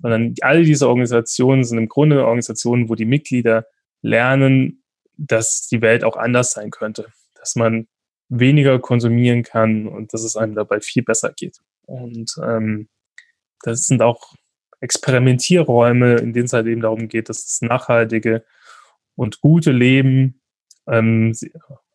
[0.00, 3.66] sondern all diese Organisationen sind im Grunde Organisationen, wo die Mitglieder
[4.02, 4.82] lernen,
[5.16, 7.88] dass die Welt auch anders sein könnte, dass man
[8.28, 11.58] weniger konsumieren kann und dass es einem dabei viel besser geht.
[11.86, 12.88] Und ähm,
[13.62, 14.34] das sind auch
[14.80, 18.44] Experimentierräume, in denen es halt eben darum geht, dass das nachhaltige
[19.14, 20.40] und gute Leben
[20.88, 21.34] ähm,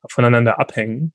[0.10, 1.14] voneinander abhängen.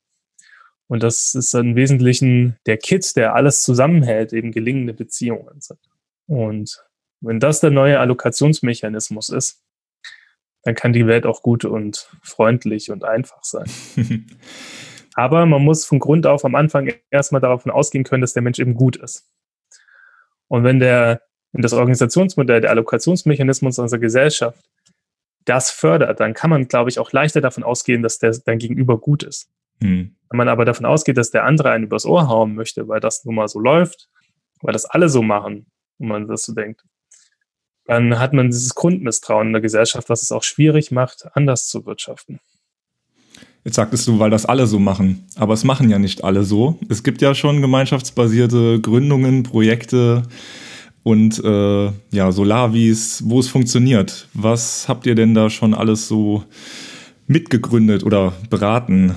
[0.93, 5.79] Und das ist im Wesentlichen der Kit, der alles zusammenhält, eben gelingende Beziehungen sind.
[6.27, 6.85] Und
[7.19, 9.63] wenn das der neue Allokationsmechanismus ist,
[10.61, 13.65] dann kann die Welt auch gut und freundlich und einfach sein.
[15.15, 18.59] Aber man muss von Grund auf am Anfang erstmal davon ausgehen können, dass der Mensch
[18.59, 19.27] eben gut ist.
[20.47, 24.63] Und wenn der, wenn das Organisationsmodell, der Allokationsmechanismus unserer Gesellschaft
[25.45, 28.99] das fördert, dann kann man, glaube ich, auch leichter davon ausgehen, dass der dein Gegenüber
[28.99, 29.49] gut ist.
[29.81, 30.15] Hm.
[30.29, 33.23] Wenn man aber davon ausgeht, dass der andere einen übers Ohr hauen möchte, weil das
[33.25, 34.09] nun mal so läuft,
[34.61, 35.67] weil das alle so machen,
[35.99, 36.83] wenn man das so denkt,
[37.85, 41.85] dann hat man dieses Grundmisstrauen in der Gesellschaft, was es auch schwierig macht, anders zu
[41.85, 42.39] wirtschaften.
[43.65, 45.25] Jetzt sagtest du, weil das alle so machen.
[45.35, 46.79] Aber es machen ja nicht alle so.
[46.89, 50.23] Es gibt ja schon gemeinschaftsbasierte Gründungen, Projekte
[51.03, 54.27] und äh, ja, Solavis, wo es funktioniert.
[54.33, 56.43] Was habt ihr denn da schon alles so
[57.27, 59.15] mitgegründet oder beraten?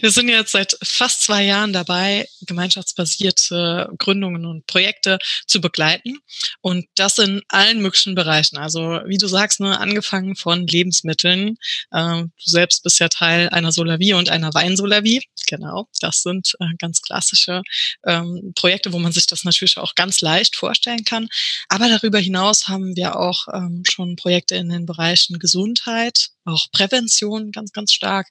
[0.00, 6.18] Wir sind jetzt seit fast zwei Jahren dabei, gemeinschaftsbasierte Gründungen und Projekte zu begleiten.
[6.60, 8.58] Und das in allen möglichen Bereichen.
[8.58, 11.56] Also wie du sagst, ne, angefangen von Lebensmitteln.
[11.94, 15.22] Ähm, du selbst bist ja Teil einer Solavie und einer Weinsolavie.
[15.46, 17.62] Genau, das sind äh, ganz klassische
[18.06, 21.28] ähm, Projekte, wo man sich das natürlich auch ganz leicht vorstellen kann.
[21.68, 27.52] Aber darüber hinaus haben wir auch ähm, schon Projekte in den Bereichen Gesundheit, auch Prävention
[27.52, 28.28] ganz, ganz stark,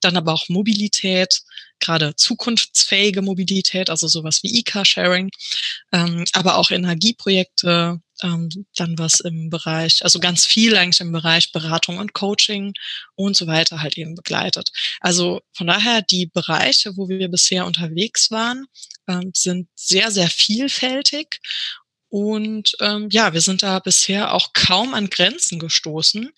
[0.00, 1.40] dann aber auch Mobilität,
[1.80, 5.30] gerade zukunftsfähige Mobilität, also sowas wie E-Car-Sharing,
[5.92, 11.52] ähm, aber auch Energieprojekte, ähm, dann was im Bereich, also ganz viel eigentlich im Bereich
[11.52, 12.72] Beratung und Coaching
[13.14, 14.70] und so weiter halt eben begleitet.
[15.00, 18.66] Also von daher die Bereiche, wo wir bisher unterwegs waren,
[19.06, 21.40] ähm, sind sehr, sehr vielfältig
[22.10, 26.30] und ähm, ja, wir sind da bisher auch kaum an Grenzen gestoßen.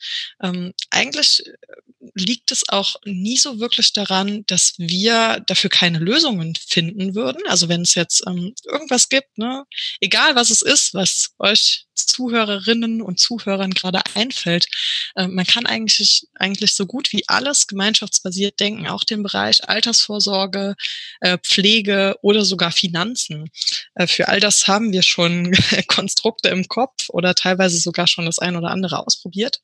[0.42, 1.52] Ähm, eigentlich äh,
[2.14, 7.42] liegt es auch nie so wirklich daran, dass wir dafür keine Lösungen finden würden.
[7.46, 9.64] Also wenn es jetzt ähm, irgendwas gibt, ne,
[10.00, 14.66] egal was es ist, was euch Zuhörerinnen und Zuhörern gerade einfällt,
[15.16, 20.74] äh, man kann eigentlich eigentlich so gut wie alles gemeinschaftsbasiert denken, auch den Bereich Altersvorsorge,
[21.20, 23.50] äh, Pflege oder sogar Finanzen.
[23.94, 25.52] Äh, für all das haben wir schon
[25.88, 29.60] Konstrukte im Kopf oder teilweise sogar schon das ein oder andere ausprobiert.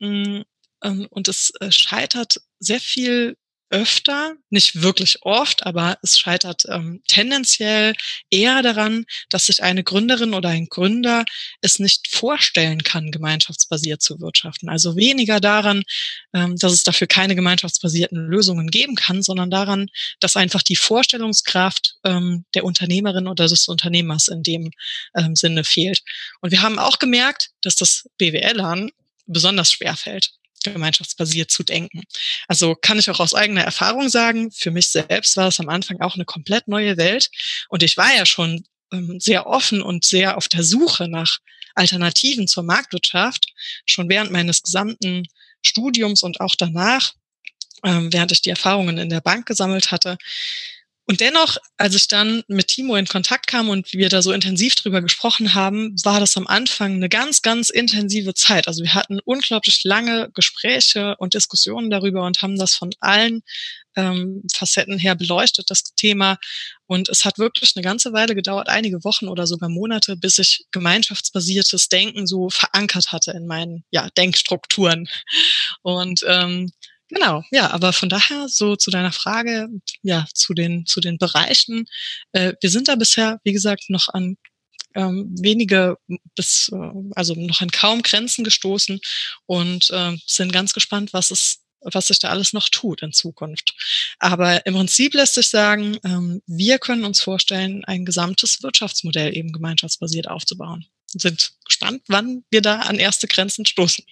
[0.00, 0.42] Mm,
[0.82, 3.36] ähm, und es scheitert sehr viel
[3.72, 7.94] öfter, nicht wirklich oft, aber es scheitert ähm, tendenziell
[8.30, 11.24] eher daran, dass sich eine Gründerin oder ein Gründer
[11.62, 14.68] es nicht vorstellen kann, gemeinschaftsbasiert zu wirtschaften.
[14.68, 15.82] Also weniger daran,
[16.34, 19.88] ähm, dass es dafür keine gemeinschaftsbasierten Lösungen geben kann, sondern daran,
[20.20, 24.70] dass einfach die Vorstellungskraft ähm, der Unternehmerin oder des Unternehmers in dem
[25.16, 26.02] ähm, Sinne fehlt.
[26.42, 28.90] Und wir haben auch gemerkt, dass das BWL-Lernen
[29.26, 32.02] besonders schwer fällt gemeinschaftsbasiert zu denken.
[32.48, 36.00] Also kann ich auch aus eigener Erfahrung sagen, für mich selbst war es am Anfang
[36.00, 37.30] auch eine komplett neue Welt
[37.68, 41.38] und ich war ja schon ähm, sehr offen und sehr auf der Suche nach
[41.74, 43.46] Alternativen zur Marktwirtschaft,
[43.86, 45.26] schon während meines gesamten
[45.62, 47.14] Studiums und auch danach,
[47.84, 50.18] ähm, während ich die Erfahrungen in der Bank gesammelt hatte.
[51.06, 54.76] Und dennoch, als ich dann mit Timo in Kontakt kam und wir da so intensiv
[54.76, 58.68] drüber gesprochen haben, war das am Anfang eine ganz, ganz intensive Zeit.
[58.68, 63.42] Also wir hatten unglaublich lange Gespräche und Diskussionen darüber und haben das von allen
[63.96, 66.38] ähm, Facetten her beleuchtet, das Thema.
[66.86, 70.66] Und es hat wirklich eine ganze Weile gedauert, einige Wochen oder sogar Monate, bis ich
[70.70, 75.08] gemeinschaftsbasiertes Denken so verankert hatte in meinen ja, Denkstrukturen.
[75.82, 76.70] Und ähm,
[77.14, 79.68] Genau, ja, aber von daher so zu deiner Frage,
[80.02, 81.84] ja, zu den, zu den Bereichen.
[82.32, 84.38] Äh, wir sind da bisher, wie gesagt, noch an
[84.94, 85.98] ähm, wenige
[86.36, 88.98] bis, äh, also noch an kaum Grenzen gestoßen
[89.44, 93.74] und äh, sind ganz gespannt, was es was sich da alles noch tut in Zukunft.
[94.20, 99.50] Aber im Prinzip lässt sich sagen, ähm, wir können uns vorstellen, ein gesamtes Wirtschaftsmodell eben
[99.52, 100.86] gemeinschaftsbasiert aufzubauen.
[101.08, 104.04] Sind gespannt, wann wir da an erste Grenzen stoßen.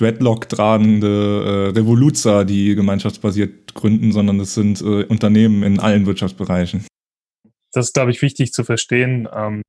[0.00, 6.86] Dreadlock tragende äh, Revoluzer, die gemeinschaftsbasiert gründen, sondern es sind äh, Unternehmen in allen Wirtschaftsbereichen.
[7.72, 9.28] Das ist, glaube ich, wichtig zu verstehen.
[9.32, 9.62] Ähm,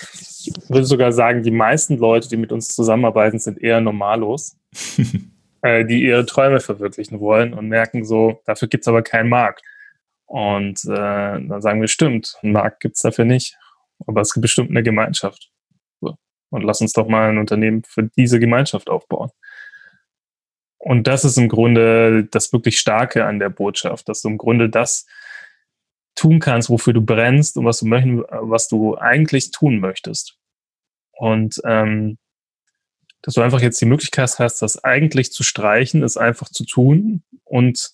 [0.00, 4.56] ich würde sogar sagen, die meisten Leute, die mit uns zusammenarbeiten, sind eher normalos,
[5.62, 9.62] äh, die ihre Träume verwirklichen wollen und merken so, dafür gibt es aber keinen Markt.
[10.26, 13.56] Und äh, dann sagen wir, stimmt, einen Markt gibt es dafür nicht,
[14.06, 15.50] aber es gibt bestimmt eine Gemeinschaft.
[16.00, 16.16] So.
[16.50, 19.30] Und lass uns doch mal ein Unternehmen für diese Gemeinschaft aufbauen.
[20.78, 24.68] Und das ist im Grunde das wirklich Starke an der Botschaft, dass du im Grunde
[24.68, 25.06] das
[26.14, 30.38] tun kannst, wofür du brennst und was du möchten, was du eigentlich tun möchtest.
[31.12, 32.18] Und ähm,
[33.22, 37.22] dass du einfach jetzt die Möglichkeit hast, das eigentlich zu streichen, es einfach zu tun
[37.44, 37.90] und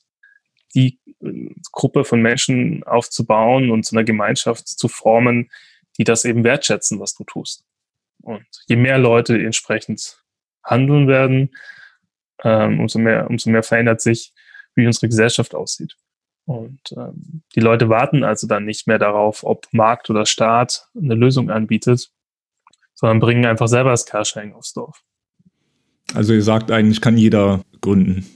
[0.75, 5.51] die äh, Gruppe von Menschen aufzubauen und zu einer Gemeinschaft zu formen,
[5.99, 7.65] die das eben wertschätzen, was du tust.
[8.23, 10.23] Und je mehr Leute entsprechend
[10.63, 11.51] handeln werden,
[12.45, 14.33] ähm, umso mehr, umso mehr verändert sich,
[14.75, 15.97] wie unsere Gesellschaft aussieht.
[16.45, 21.15] Und ähm, die Leute warten also dann nicht mehr darauf, ob Markt oder Staat eine
[21.15, 22.11] Lösung anbietet,
[22.95, 25.03] sondern bringen einfach selber das Carsharing aufs Dorf.
[26.15, 28.27] Also ihr sagt eigentlich, kann jeder gründen.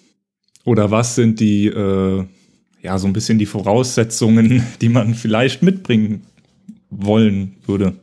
[0.64, 2.24] Oder was sind die, äh,
[2.80, 6.26] ja, so ein bisschen die Voraussetzungen, die man vielleicht mitbringen
[6.90, 7.94] wollen würde?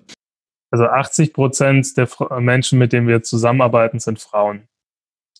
[0.69, 4.67] Also 80 Prozent der Menschen, mit denen wir zusammenarbeiten, sind Frauen.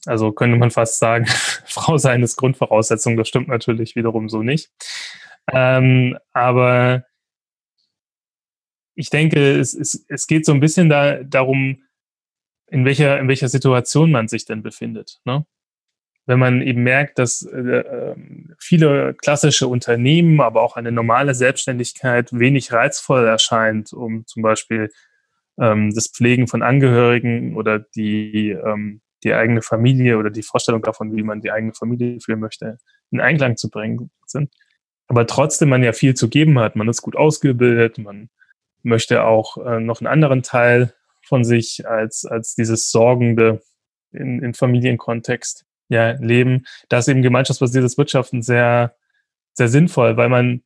[0.05, 1.25] Also könnte man fast sagen,
[1.65, 3.17] Frau sein ist Grundvoraussetzung.
[3.17, 4.71] Das stimmt natürlich wiederum so nicht.
[5.51, 7.05] Ähm, aber
[8.95, 11.83] ich denke, es, es, es geht so ein bisschen da, darum,
[12.67, 15.19] in welcher, in welcher Situation man sich denn befindet.
[15.25, 15.45] Ne?
[16.25, 22.29] Wenn man eben merkt, dass äh, ähm, viele klassische Unternehmen, aber auch eine normale Selbstständigkeit
[22.31, 24.89] wenig reizvoll erscheint, um zum Beispiel
[25.59, 31.15] ähm, das Pflegen von Angehörigen oder die, ähm, die eigene Familie oder die Vorstellung davon,
[31.15, 32.77] wie man die eigene Familie führen möchte,
[33.11, 34.53] in Einklang zu bringen sind.
[35.07, 36.75] Aber trotzdem man ja viel zu geben hat.
[36.75, 38.29] Man ist gut ausgebildet, man
[38.83, 40.93] möchte auch äh, noch einen anderen Teil
[41.25, 43.61] von sich als, als dieses Sorgende
[44.11, 46.65] in, in Familienkontext ja, leben.
[46.89, 48.95] Da ist eben gemeinschaftsbasiertes Wirtschaften sehr,
[49.53, 50.63] sehr sinnvoll, weil man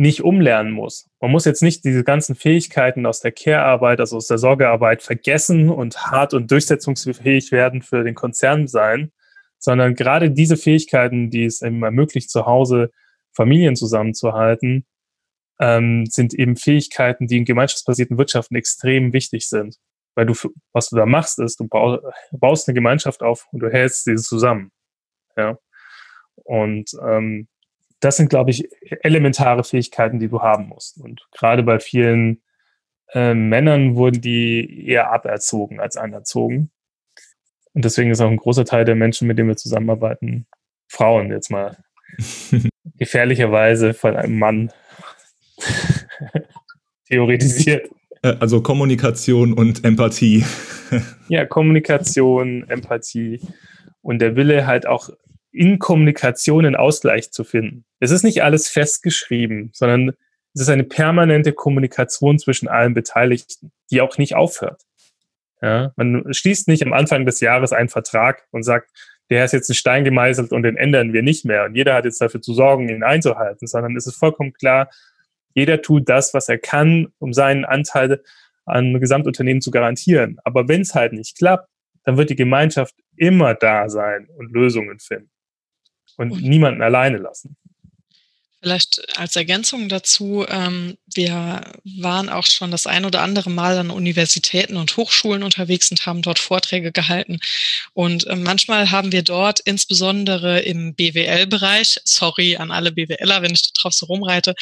[0.00, 1.10] nicht umlernen muss.
[1.20, 5.68] Man muss jetzt nicht diese ganzen Fähigkeiten aus der Care-Arbeit, also aus der Sorgearbeit vergessen
[5.68, 9.12] und hart und durchsetzungsfähig werden für den Konzern sein,
[9.58, 12.90] sondern gerade diese Fähigkeiten, die es eben ermöglicht, zu Hause
[13.32, 14.86] Familien zusammenzuhalten,
[15.60, 19.76] ähm, sind eben Fähigkeiten, die in gemeinschaftsbasierten Wirtschaften extrem wichtig sind.
[20.14, 20.34] Weil du,
[20.72, 24.72] was du da machst, ist, du baust eine Gemeinschaft auf und du hältst sie zusammen.
[25.36, 25.58] Ja.
[26.36, 27.48] Und ähm,
[28.00, 28.68] das sind, glaube ich,
[29.02, 30.98] elementare Fähigkeiten, die du haben musst.
[30.98, 32.42] Und gerade bei vielen
[33.12, 36.70] äh, Männern wurden die eher aberzogen als anerzogen.
[37.74, 40.46] Und deswegen ist auch ein großer Teil der Menschen, mit denen wir zusammenarbeiten,
[40.88, 41.76] Frauen jetzt mal
[42.96, 44.72] gefährlicherweise von einem Mann
[47.08, 47.88] theoretisiert.
[48.22, 50.44] Äh, also Kommunikation und Empathie.
[51.28, 53.40] ja, Kommunikation, Empathie
[54.02, 55.10] und der Wille halt auch
[55.52, 57.84] in Kommunikation einen Ausgleich zu finden.
[57.98, 60.10] Es ist nicht alles festgeschrieben, sondern
[60.54, 64.82] es ist eine permanente Kommunikation zwischen allen Beteiligten, die auch nicht aufhört.
[65.62, 68.90] Ja, man schließt nicht am Anfang des Jahres einen Vertrag und sagt,
[69.28, 72.04] der ist jetzt ein Stein gemeißelt und den ändern wir nicht mehr und jeder hat
[72.04, 74.90] jetzt dafür zu sorgen, ihn einzuhalten, sondern es ist vollkommen klar,
[75.54, 78.22] jeder tut das, was er kann, um seinen Anteil
[78.64, 80.38] an Gesamtunternehmen zu garantieren.
[80.44, 81.68] Aber wenn es halt nicht klappt,
[82.04, 85.30] dann wird die Gemeinschaft immer da sein und Lösungen finden
[86.20, 87.56] und, niemanden alleine lassen.
[88.62, 91.62] Vielleicht als Ergänzung dazu, ähm, wir
[91.98, 96.20] waren auch schon das ein oder andere Mal an Universitäten und Hochschulen unterwegs und haben
[96.20, 97.40] dort Vorträge gehalten.
[97.94, 103.72] Und äh, manchmal haben wir dort insbesondere im BWL-Bereich, sorry an alle BWLer, wenn ich
[103.72, 104.54] drauf so rumreite,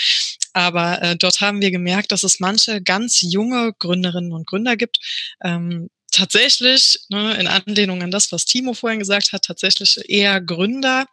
[0.53, 4.99] aber äh, dort haben wir gemerkt, dass es manche ganz junge Gründerinnen und Gründer gibt,
[5.42, 11.07] ähm, tatsächlich, ne, in Anlehnung an das, was Timo vorhin gesagt hat, tatsächlich eher Gründer,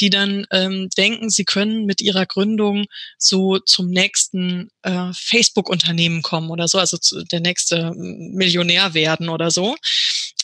[0.00, 2.86] die dann ähm, denken, sie können mit ihrer Gründung
[3.18, 9.50] so zum nächsten äh, Facebook-Unternehmen kommen oder so, also zu, der nächste Millionär werden oder
[9.50, 9.76] so.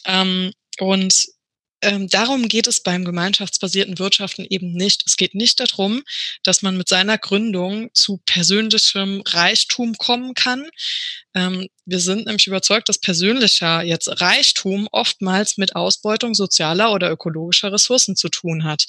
[0.07, 1.27] Ähm, und
[1.83, 5.03] ähm, darum geht es beim gemeinschaftsbasierten Wirtschaften eben nicht.
[5.05, 6.03] Es geht nicht darum,
[6.45, 10.71] dass man mit seiner Gründung zu persönlichem Reichtum kommen kann.
[11.35, 17.73] Ähm, wir sind nämlich überzeugt, dass persönlicher jetzt Reichtum oftmals mit Ausbeutung sozialer oder ökologischer
[17.73, 18.85] Ressourcen zu tun hat.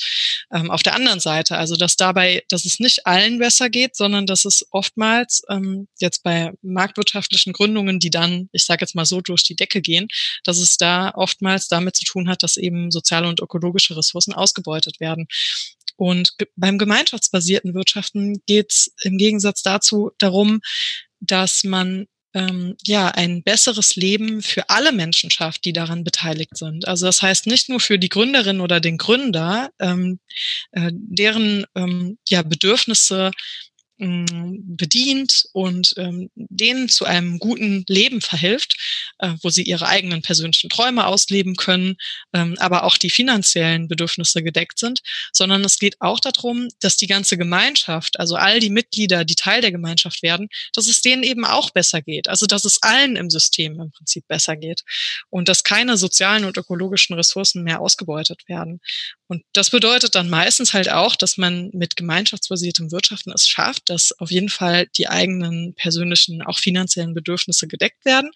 [0.52, 4.26] Ähm, auf der anderen Seite, also dass dabei, dass es nicht allen besser geht, sondern
[4.26, 9.22] dass es oftmals ähm, jetzt bei marktwirtschaftlichen Gründungen, die dann, ich sage jetzt mal so,
[9.22, 10.08] durch die Decke gehen,
[10.44, 15.00] dass es da oftmals damit zu tun hat, dass eben soziale und ökologische Ressourcen ausgebeutet
[15.00, 15.28] werden.
[15.96, 20.62] Und beim gemeinschaftsbasierten Wirtschaften geht es im Gegensatz dazu darum,
[21.20, 26.88] dass man ähm, ja ein besseres Leben für alle Menschen schafft, die daran beteiligt sind.
[26.88, 30.20] Also das heißt nicht nur für die Gründerin oder den Gründer, ähm,
[30.72, 33.32] äh, deren ähm, ja Bedürfnisse
[33.98, 38.76] bedient und ähm, denen zu einem guten Leben verhilft,
[39.20, 41.96] äh, wo sie ihre eigenen persönlichen Träume ausleben können,
[42.34, 45.02] ähm, aber auch die finanziellen Bedürfnisse gedeckt sind,
[45.32, 49.62] sondern es geht auch darum, dass die ganze Gemeinschaft, also all die Mitglieder, die Teil
[49.62, 52.28] der Gemeinschaft werden, dass es denen eben auch besser geht.
[52.28, 54.84] Also dass es allen im System im Prinzip besser geht
[55.30, 58.82] und dass keine sozialen und ökologischen Ressourcen mehr ausgebeutet werden.
[59.28, 64.12] Und das bedeutet dann meistens halt auch, dass man mit gemeinschaftsbasiertem Wirtschaften es schafft, dass
[64.20, 68.32] auf jeden Fall die eigenen persönlichen, auch finanziellen Bedürfnisse gedeckt werden,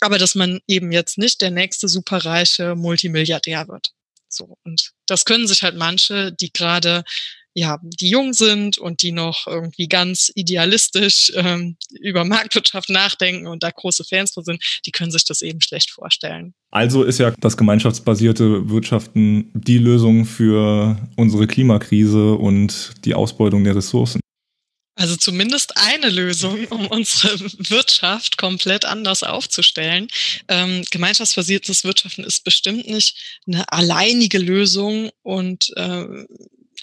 [0.00, 3.92] aber dass man eben jetzt nicht der nächste superreiche Multimilliardär wird.
[4.28, 4.58] So.
[4.64, 7.04] Und das können sich halt manche, die gerade
[7.58, 13.62] ja, die jung sind und die noch irgendwie ganz idealistisch ähm, über Marktwirtschaft nachdenken und
[13.62, 16.52] da große Fans von sind, die können sich das eben schlecht vorstellen.
[16.70, 23.74] Also ist ja das gemeinschaftsbasierte Wirtschaften die Lösung für unsere Klimakrise und die Ausbeutung der
[23.74, 24.20] Ressourcen.
[24.96, 27.38] Also zumindest eine Lösung, um unsere
[27.70, 30.08] Wirtschaft komplett anders aufzustellen.
[30.48, 33.14] Ähm, gemeinschaftsbasiertes Wirtschaften ist bestimmt nicht
[33.46, 36.06] eine alleinige Lösung und äh,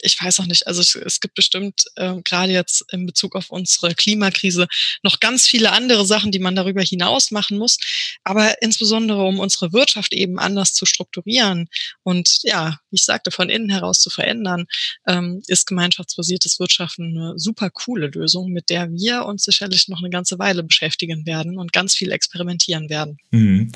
[0.03, 3.49] ich weiß auch nicht, also es, es gibt bestimmt äh, gerade jetzt in Bezug auf
[3.49, 4.67] unsere Klimakrise
[5.01, 7.77] noch ganz viele andere Sachen, die man darüber hinaus machen muss.
[8.23, 11.69] Aber insbesondere um unsere Wirtschaft eben anders zu strukturieren
[12.03, 14.65] und ja, wie ich sagte, von innen heraus zu verändern,
[15.07, 20.09] ähm, ist gemeinschaftsbasiertes Wirtschaften eine super coole Lösung, mit der wir uns sicherlich noch eine
[20.09, 23.17] ganze Weile beschäftigen werden und ganz viel experimentieren werden.
[23.31, 23.71] Mhm.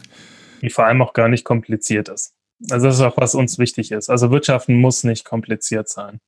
[0.62, 2.34] Die vor allem auch gar nicht kompliziert ist.
[2.70, 4.10] Also das ist auch, was uns wichtig ist.
[4.10, 6.20] Also Wirtschaften muss nicht kompliziert sein.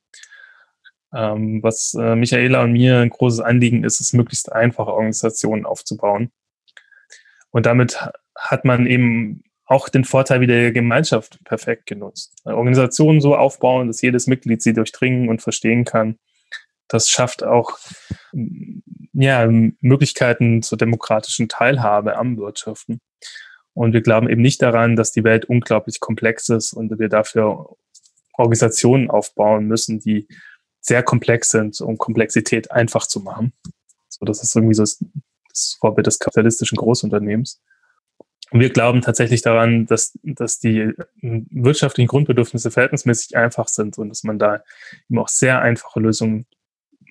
[1.13, 6.31] Ähm, was äh, Michaela und mir ein großes Anliegen ist, ist möglichst einfache Organisationen aufzubauen.
[7.49, 7.99] Und damit
[8.35, 12.33] hat man eben auch den Vorteil wieder der Gemeinschaft perfekt genutzt.
[12.43, 16.17] Organisationen so aufbauen, dass jedes Mitglied sie durchdringen und verstehen kann.
[16.87, 17.77] Das schafft auch
[19.13, 22.99] ja, Möglichkeiten zur demokratischen Teilhabe am Wirtschaften.
[23.73, 27.75] Und wir glauben eben nicht daran, dass die Welt unglaublich komplex ist und wir dafür
[28.33, 30.27] Organisationen aufbauen müssen, die
[30.81, 33.53] sehr komplex sind, um Komplexität einfach zu machen.
[34.07, 35.03] So, das ist irgendwie so das,
[35.49, 37.61] das Vorbild des kapitalistischen Großunternehmens.
[38.51, 40.91] Und wir glauben tatsächlich daran, dass, dass die
[41.21, 44.63] wirtschaftlichen Grundbedürfnisse verhältnismäßig einfach sind und dass man da
[45.09, 46.47] eben auch sehr einfache Lösungen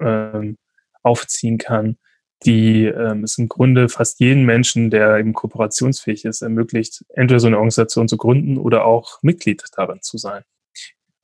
[0.01, 0.57] ähm,
[1.03, 1.99] aufziehen kann,
[2.45, 7.49] die ähm, es im Grunde fast jeden Menschen, der eben kooperationsfähig ist, ermöglicht, entweder so
[7.49, 10.45] eine Organisation zu gründen oder auch Mitglied darin zu sein.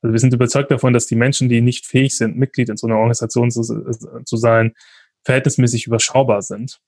[0.01, 2.87] Also wir sind überzeugt davon, dass die Menschen, die nicht fähig sind, Mitglied in so
[2.87, 4.73] einer Organisation zu, zu sein,
[5.23, 6.79] verhältnismäßig überschaubar sind.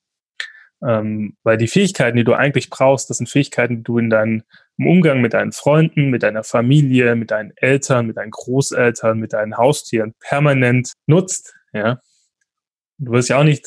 [0.86, 4.44] Ähm, weil die Fähigkeiten, die du eigentlich brauchst, das sind Fähigkeiten, die du in deinem
[4.78, 9.56] Umgang mit deinen Freunden, mit deiner Familie, mit deinen Eltern, mit deinen Großeltern, mit deinen
[9.56, 11.56] Haustieren permanent nutzt.
[11.72, 12.00] Ja,
[12.98, 13.66] du wirst ja auch nicht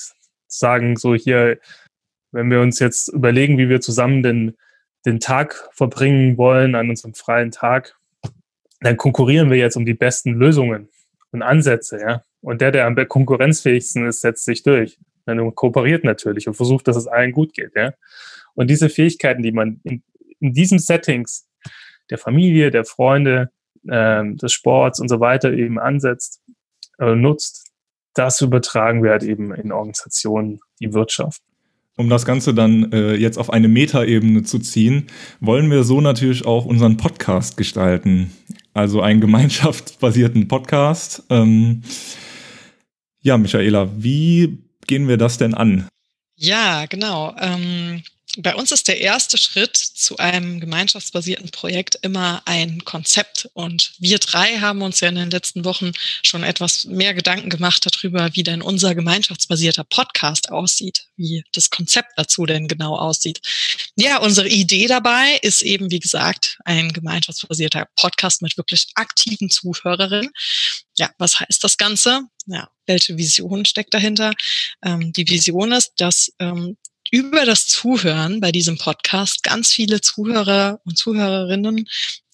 [0.51, 1.59] sagen, so hier,
[2.31, 4.57] wenn wir uns jetzt überlegen, wie wir zusammen den,
[5.05, 7.97] den Tag verbringen wollen an unserem freien Tag,
[8.81, 10.89] dann konkurrieren wir jetzt um die besten Lösungen
[11.31, 12.23] und Ansätze, ja.
[12.41, 14.97] Und der, der am konkurrenzfähigsten ist, setzt sich durch.
[15.25, 17.93] Dann kooperiert natürlich und versucht, dass es allen gut geht, ja.
[18.55, 20.03] Und diese Fähigkeiten, die man in,
[20.39, 21.47] in diesen Settings
[22.09, 23.51] der Familie, der Freunde,
[23.87, 26.41] äh, des Sports und so weiter eben ansetzt,
[26.99, 27.70] äh, nutzt,
[28.13, 31.41] das übertragen wir halt eben in Organisationen, die Wirtschaft.
[31.97, 35.07] Um das Ganze dann äh, jetzt auf eine Metaebene zu ziehen,
[35.39, 38.31] wollen wir so natürlich auch unseren Podcast gestalten.
[38.73, 41.23] Also einen gemeinschaftsbasierten Podcast.
[41.29, 41.83] Ähm,
[43.19, 45.87] ja, Michaela, wie gehen wir das denn an?
[46.35, 47.35] Ja, genau.
[47.39, 48.01] Ähm,
[48.37, 53.49] bei uns ist der erste Schritt zu einem gemeinschaftsbasierten Projekt immer ein Konzept.
[53.53, 57.85] Und wir drei haben uns ja in den letzten Wochen schon etwas mehr Gedanken gemacht
[57.85, 63.41] darüber, wie denn unser gemeinschaftsbasierter Podcast aussieht, wie das Konzept dazu denn genau aussieht.
[63.95, 70.31] Ja, unsere Idee dabei ist eben, wie gesagt, ein gemeinschaftsbasierter Podcast mit wirklich aktiven Zuhörerinnen.
[70.97, 72.21] Ja, was heißt das Ganze?
[72.47, 74.33] Ja, welche Vision steckt dahinter?
[74.83, 76.77] Ähm, die Vision ist, dass ähm,
[77.11, 81.87] über das Zuhören bei diesem Podcast ganz viele Zuhörer und Zuhörerinnen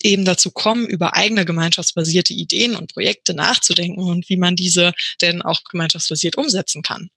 [0.04, 5.42] eben dazu kommen, über eigene gemeinschaftsbasierte Ideen und Projekte nachzudenken und wie man diese denn
[5.42, 7.10] auch gemeinschaftsbasiert umsetzen kann.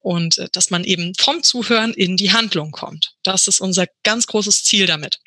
[0.00, 3.14] Und äh, dass man eben vom Zuhören in die Handlung kommt.
[3.22, 5.18] Das ist unser ganz großes Ziel damit.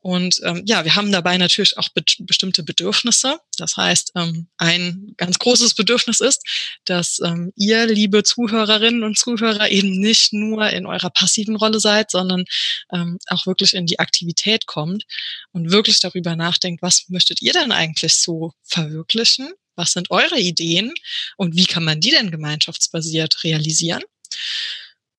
[0.00, 3.38] Und ähm, ja, wir haben dabei natürlich auch be bestimmte Bedürfnisse.
[3.56, 6.42] Das heißt, ähm, ein ganz großes Bedürfnis ist,
[6.84, 12.10] dass ähm, ihr, liebe Zuhörerinnen und Zuhörer, eben nicht nur in eurer passiven Rolle seid,
[12.10, 12.44] sondern
[12.92, 15.04] ähm, auch wirklich in die Aktivität kommt
[15.52, 19.52] und wirklich darüber nachdenkt, was möchtet ihr denn eigentlich so verwirklichen?
[19.76, 20.92] Was sind eure Ideen
[21.36, 24.02] und wie kann man die denn gemeinschaftsbasiert realisieren?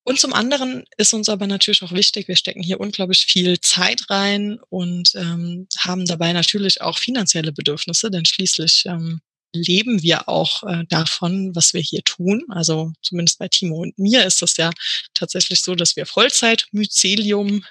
[0.04, 4.08] Und zum anderen ist uns aber natürlich auch wichtig, wir stecken hier unglaublich viel Zeit
[4.08, 9.20] rein und ähm, haben dabei natürlich auch finanzielle Bedürfnisse, denn schließlich ähm,
[9.52, 12.44] leben wir auch äh, davon, was wir hier tun.
[12.48, 14.70] Also zumindest bei Timo und mir ist das ja
[15.14, 17.64] tatsächlich so, dass wir Vollzeit Mycelium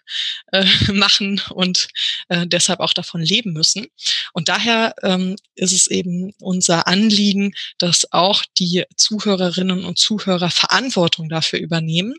[0.52, 1.88] äh, machen und
[2.30, 3.88] äh, deshalb auch davon leben müssen.
[4.34, 11.30] Und daher ähm, ist es eben unser Anliegen, dass auch die Zuhörerinnen und Zuhörer Verantwortung
[11.30, 12.16] dafür übernehmen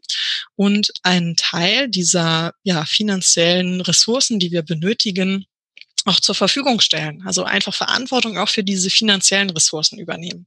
[0.56, 5.46] und einen Teil dieser ja, finanziellen Ressourcen, die wir benötigen,
[6.08, 7.22] auch zur Verfügung stellen.
[7.26, 10.46] Also einfach Verantwortung auch für diese finanziellen Ressourcen übernehmen.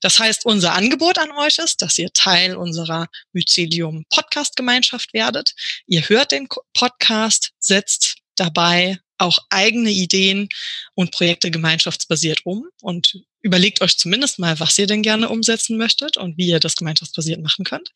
[0.00, 5.54] Das heißt, unser Angebot an euch ist, dass ihr Teil unserer Mycelium Podcast Gemeinschaft werdet.
[5.86, 10.48] Ihr hört den Podcast, setzt dabei auch eigene Ideen
[10.94, 16.16] und Projekte gemeinschaftsbasiert um und überlegt euch zumindest mal, was ihr denn gerne umsetzen möchtet
[16.16, 17.90] und wie ihr das gemeinschaftsbasiert machen könnt.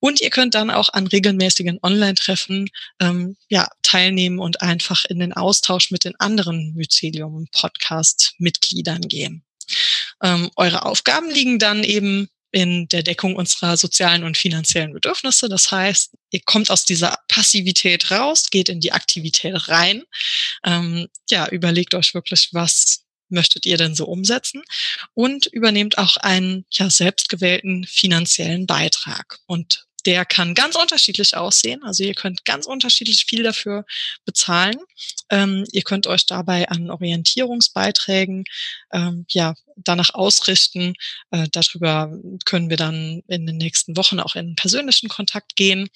[0.00, 2.68] Und ihr könnt dann auch an regelmäßigen Online-Treffen
[3.00, 9.42] ähm, ja, teilnehmen und einfach in den Austausch mit den anderen Mycelium-Podcast-Mitgliedern gehen.
[10.22, 15.48] Ähm, eure Aufgaben liegen dann eben in der Deckung unserer sozialen und finanziellen Bedürfnisse.
[15.48, 20.02] Das heißt, ihr kommt aus dieser Passivität raus, geht in die Aktivität rein.
[20.64, 24.62] Ähm, ja, überlegt euch wirklich, was möchtet ihr denn so umsetzen
[25.14, 29.38] und übernehmt auch einen ja, selbstgewählten finanziellen Beitrag.
[29.46, 31.82] Und der kann ganz unterschiedlich aussehen.
[31.82, 33.84] Also ihr könnt ganz unterschiedlich viel dafür
[34.24, 34.78] bezahlen.
[35.28, 38.44] Ähm, ihr könnt euch dabei an Orientierungsbeiträgen
[38.92, 40.94] ähm, ja danach ausrichten.
[41.30, 42.10] Äh, darüber
[42.44, 45.90] können wir dann in den nächsten Wochen auch in persönlichen Kontakt gehen.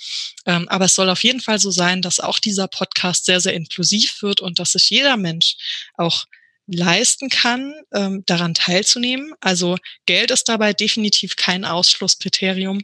[0.46, 3.54] Ähm, aber es soll auf jeden Fall so sein, dass auch dieser Podcast sehr, sehr
[3.54, 5.56] inklusiv wird und dass sich jeder Mensch
[5.94, 6.26] auch
[6.66, 9.32] leisten kann, ähm, daran teilzunehmen.
[9.40, 12.80] Also Geld ist dabei definitiv kein Ausschlusskriterium,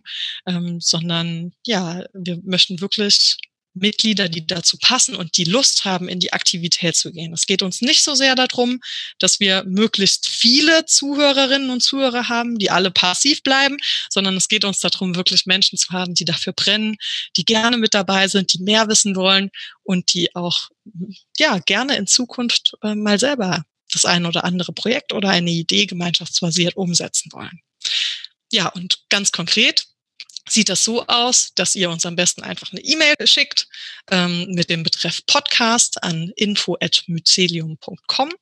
[0.47, 3.39] ähm, sondern ja, wir möchten wirklich
[3.81, 7.33] Mitglieder, die dazu passen und die Lust haben, in die Aktivität zu gehen.
[7.33, 8.81] Es geht uns nicht so sehr darum,
[9.18, 13.76] dass wir möglichst viele Zuhörerinnen und Zuhörer haben, die alle passiv bleiben,
[14.11, 16.97] sondern es geht uns darum, wirklich Menschen zu haben, die dafür brennen,
[17.37, 19.51] die gerne mit dabei sind, die mehr wissen wollen
[19.83, 20.68] und die auch
[21.39, 25.86] ja gerne in Zukunft äh, mal selber das ein oder andere Projekt oder eine Idee
[25.86, 27.61] gemeinschaftsbasiert umsetzen wollen.
[28.51, 29.86] Ja, und ganz konkret
[30.51, 33.68] sieht das so aus, dass ihr uns am besten einfach eine E-Mail schickt
[34.11, 38.32] ähm, mit dem Betreff Podcast an info@mycelium.com.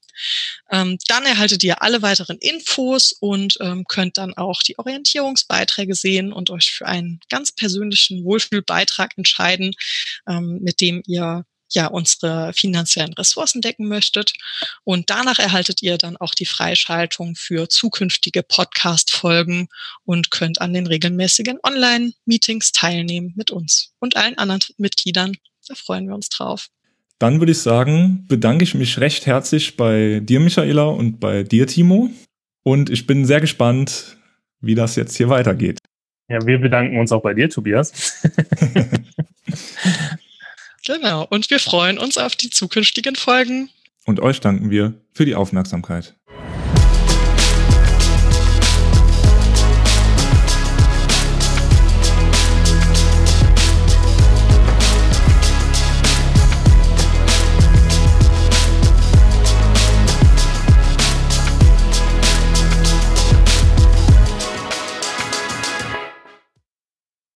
[0.71, 6.33] Ähm, dann erhaltet ihr alle weiteren Infos und ähm, könnt dann auch die Orientierungsbeiträge sehen
[6.33, 9.75] und euch für einen ganz persönlichen Wohlfühlbeitrag entscheiden,
[10.27, 14.33] ähm, mit dem ihr ja unsere finanziellen Ressourcen decken möchtet.
[14.85, 19.69] Und danach erhaltet ihr dann auch die Freischaltung für zukünftige Podcast-Folgen
[20.05, 25.37] und könnt an den regelmäßigen Online-Meetings teilnehmen mit uns und allen anderen Mitgliedern.
[25.69, 26.69] Da freuen wir uns drauf.
[27.19, 31.67] Dann würde ich sagen, bedanke ich mich recht herzlich bei dir, Michaela, und bei dir,
[31.67, 32.11] Timo.
[32.63, 34.19] Und ich bin sehr gespannt,
[34.61, 35.79] wie das jetzt hier weitergeht.
[36.29, 38.23] Ja, wir bedanken uns auch bei dir, Tobias.
[40.87, 41.27] Genau.
[41.29, 43.71] Und wir freuen uns auf die zukünftigen Folgen.
[44.05, 46.16] Und euch danken wir für die Aufmerksamkeit.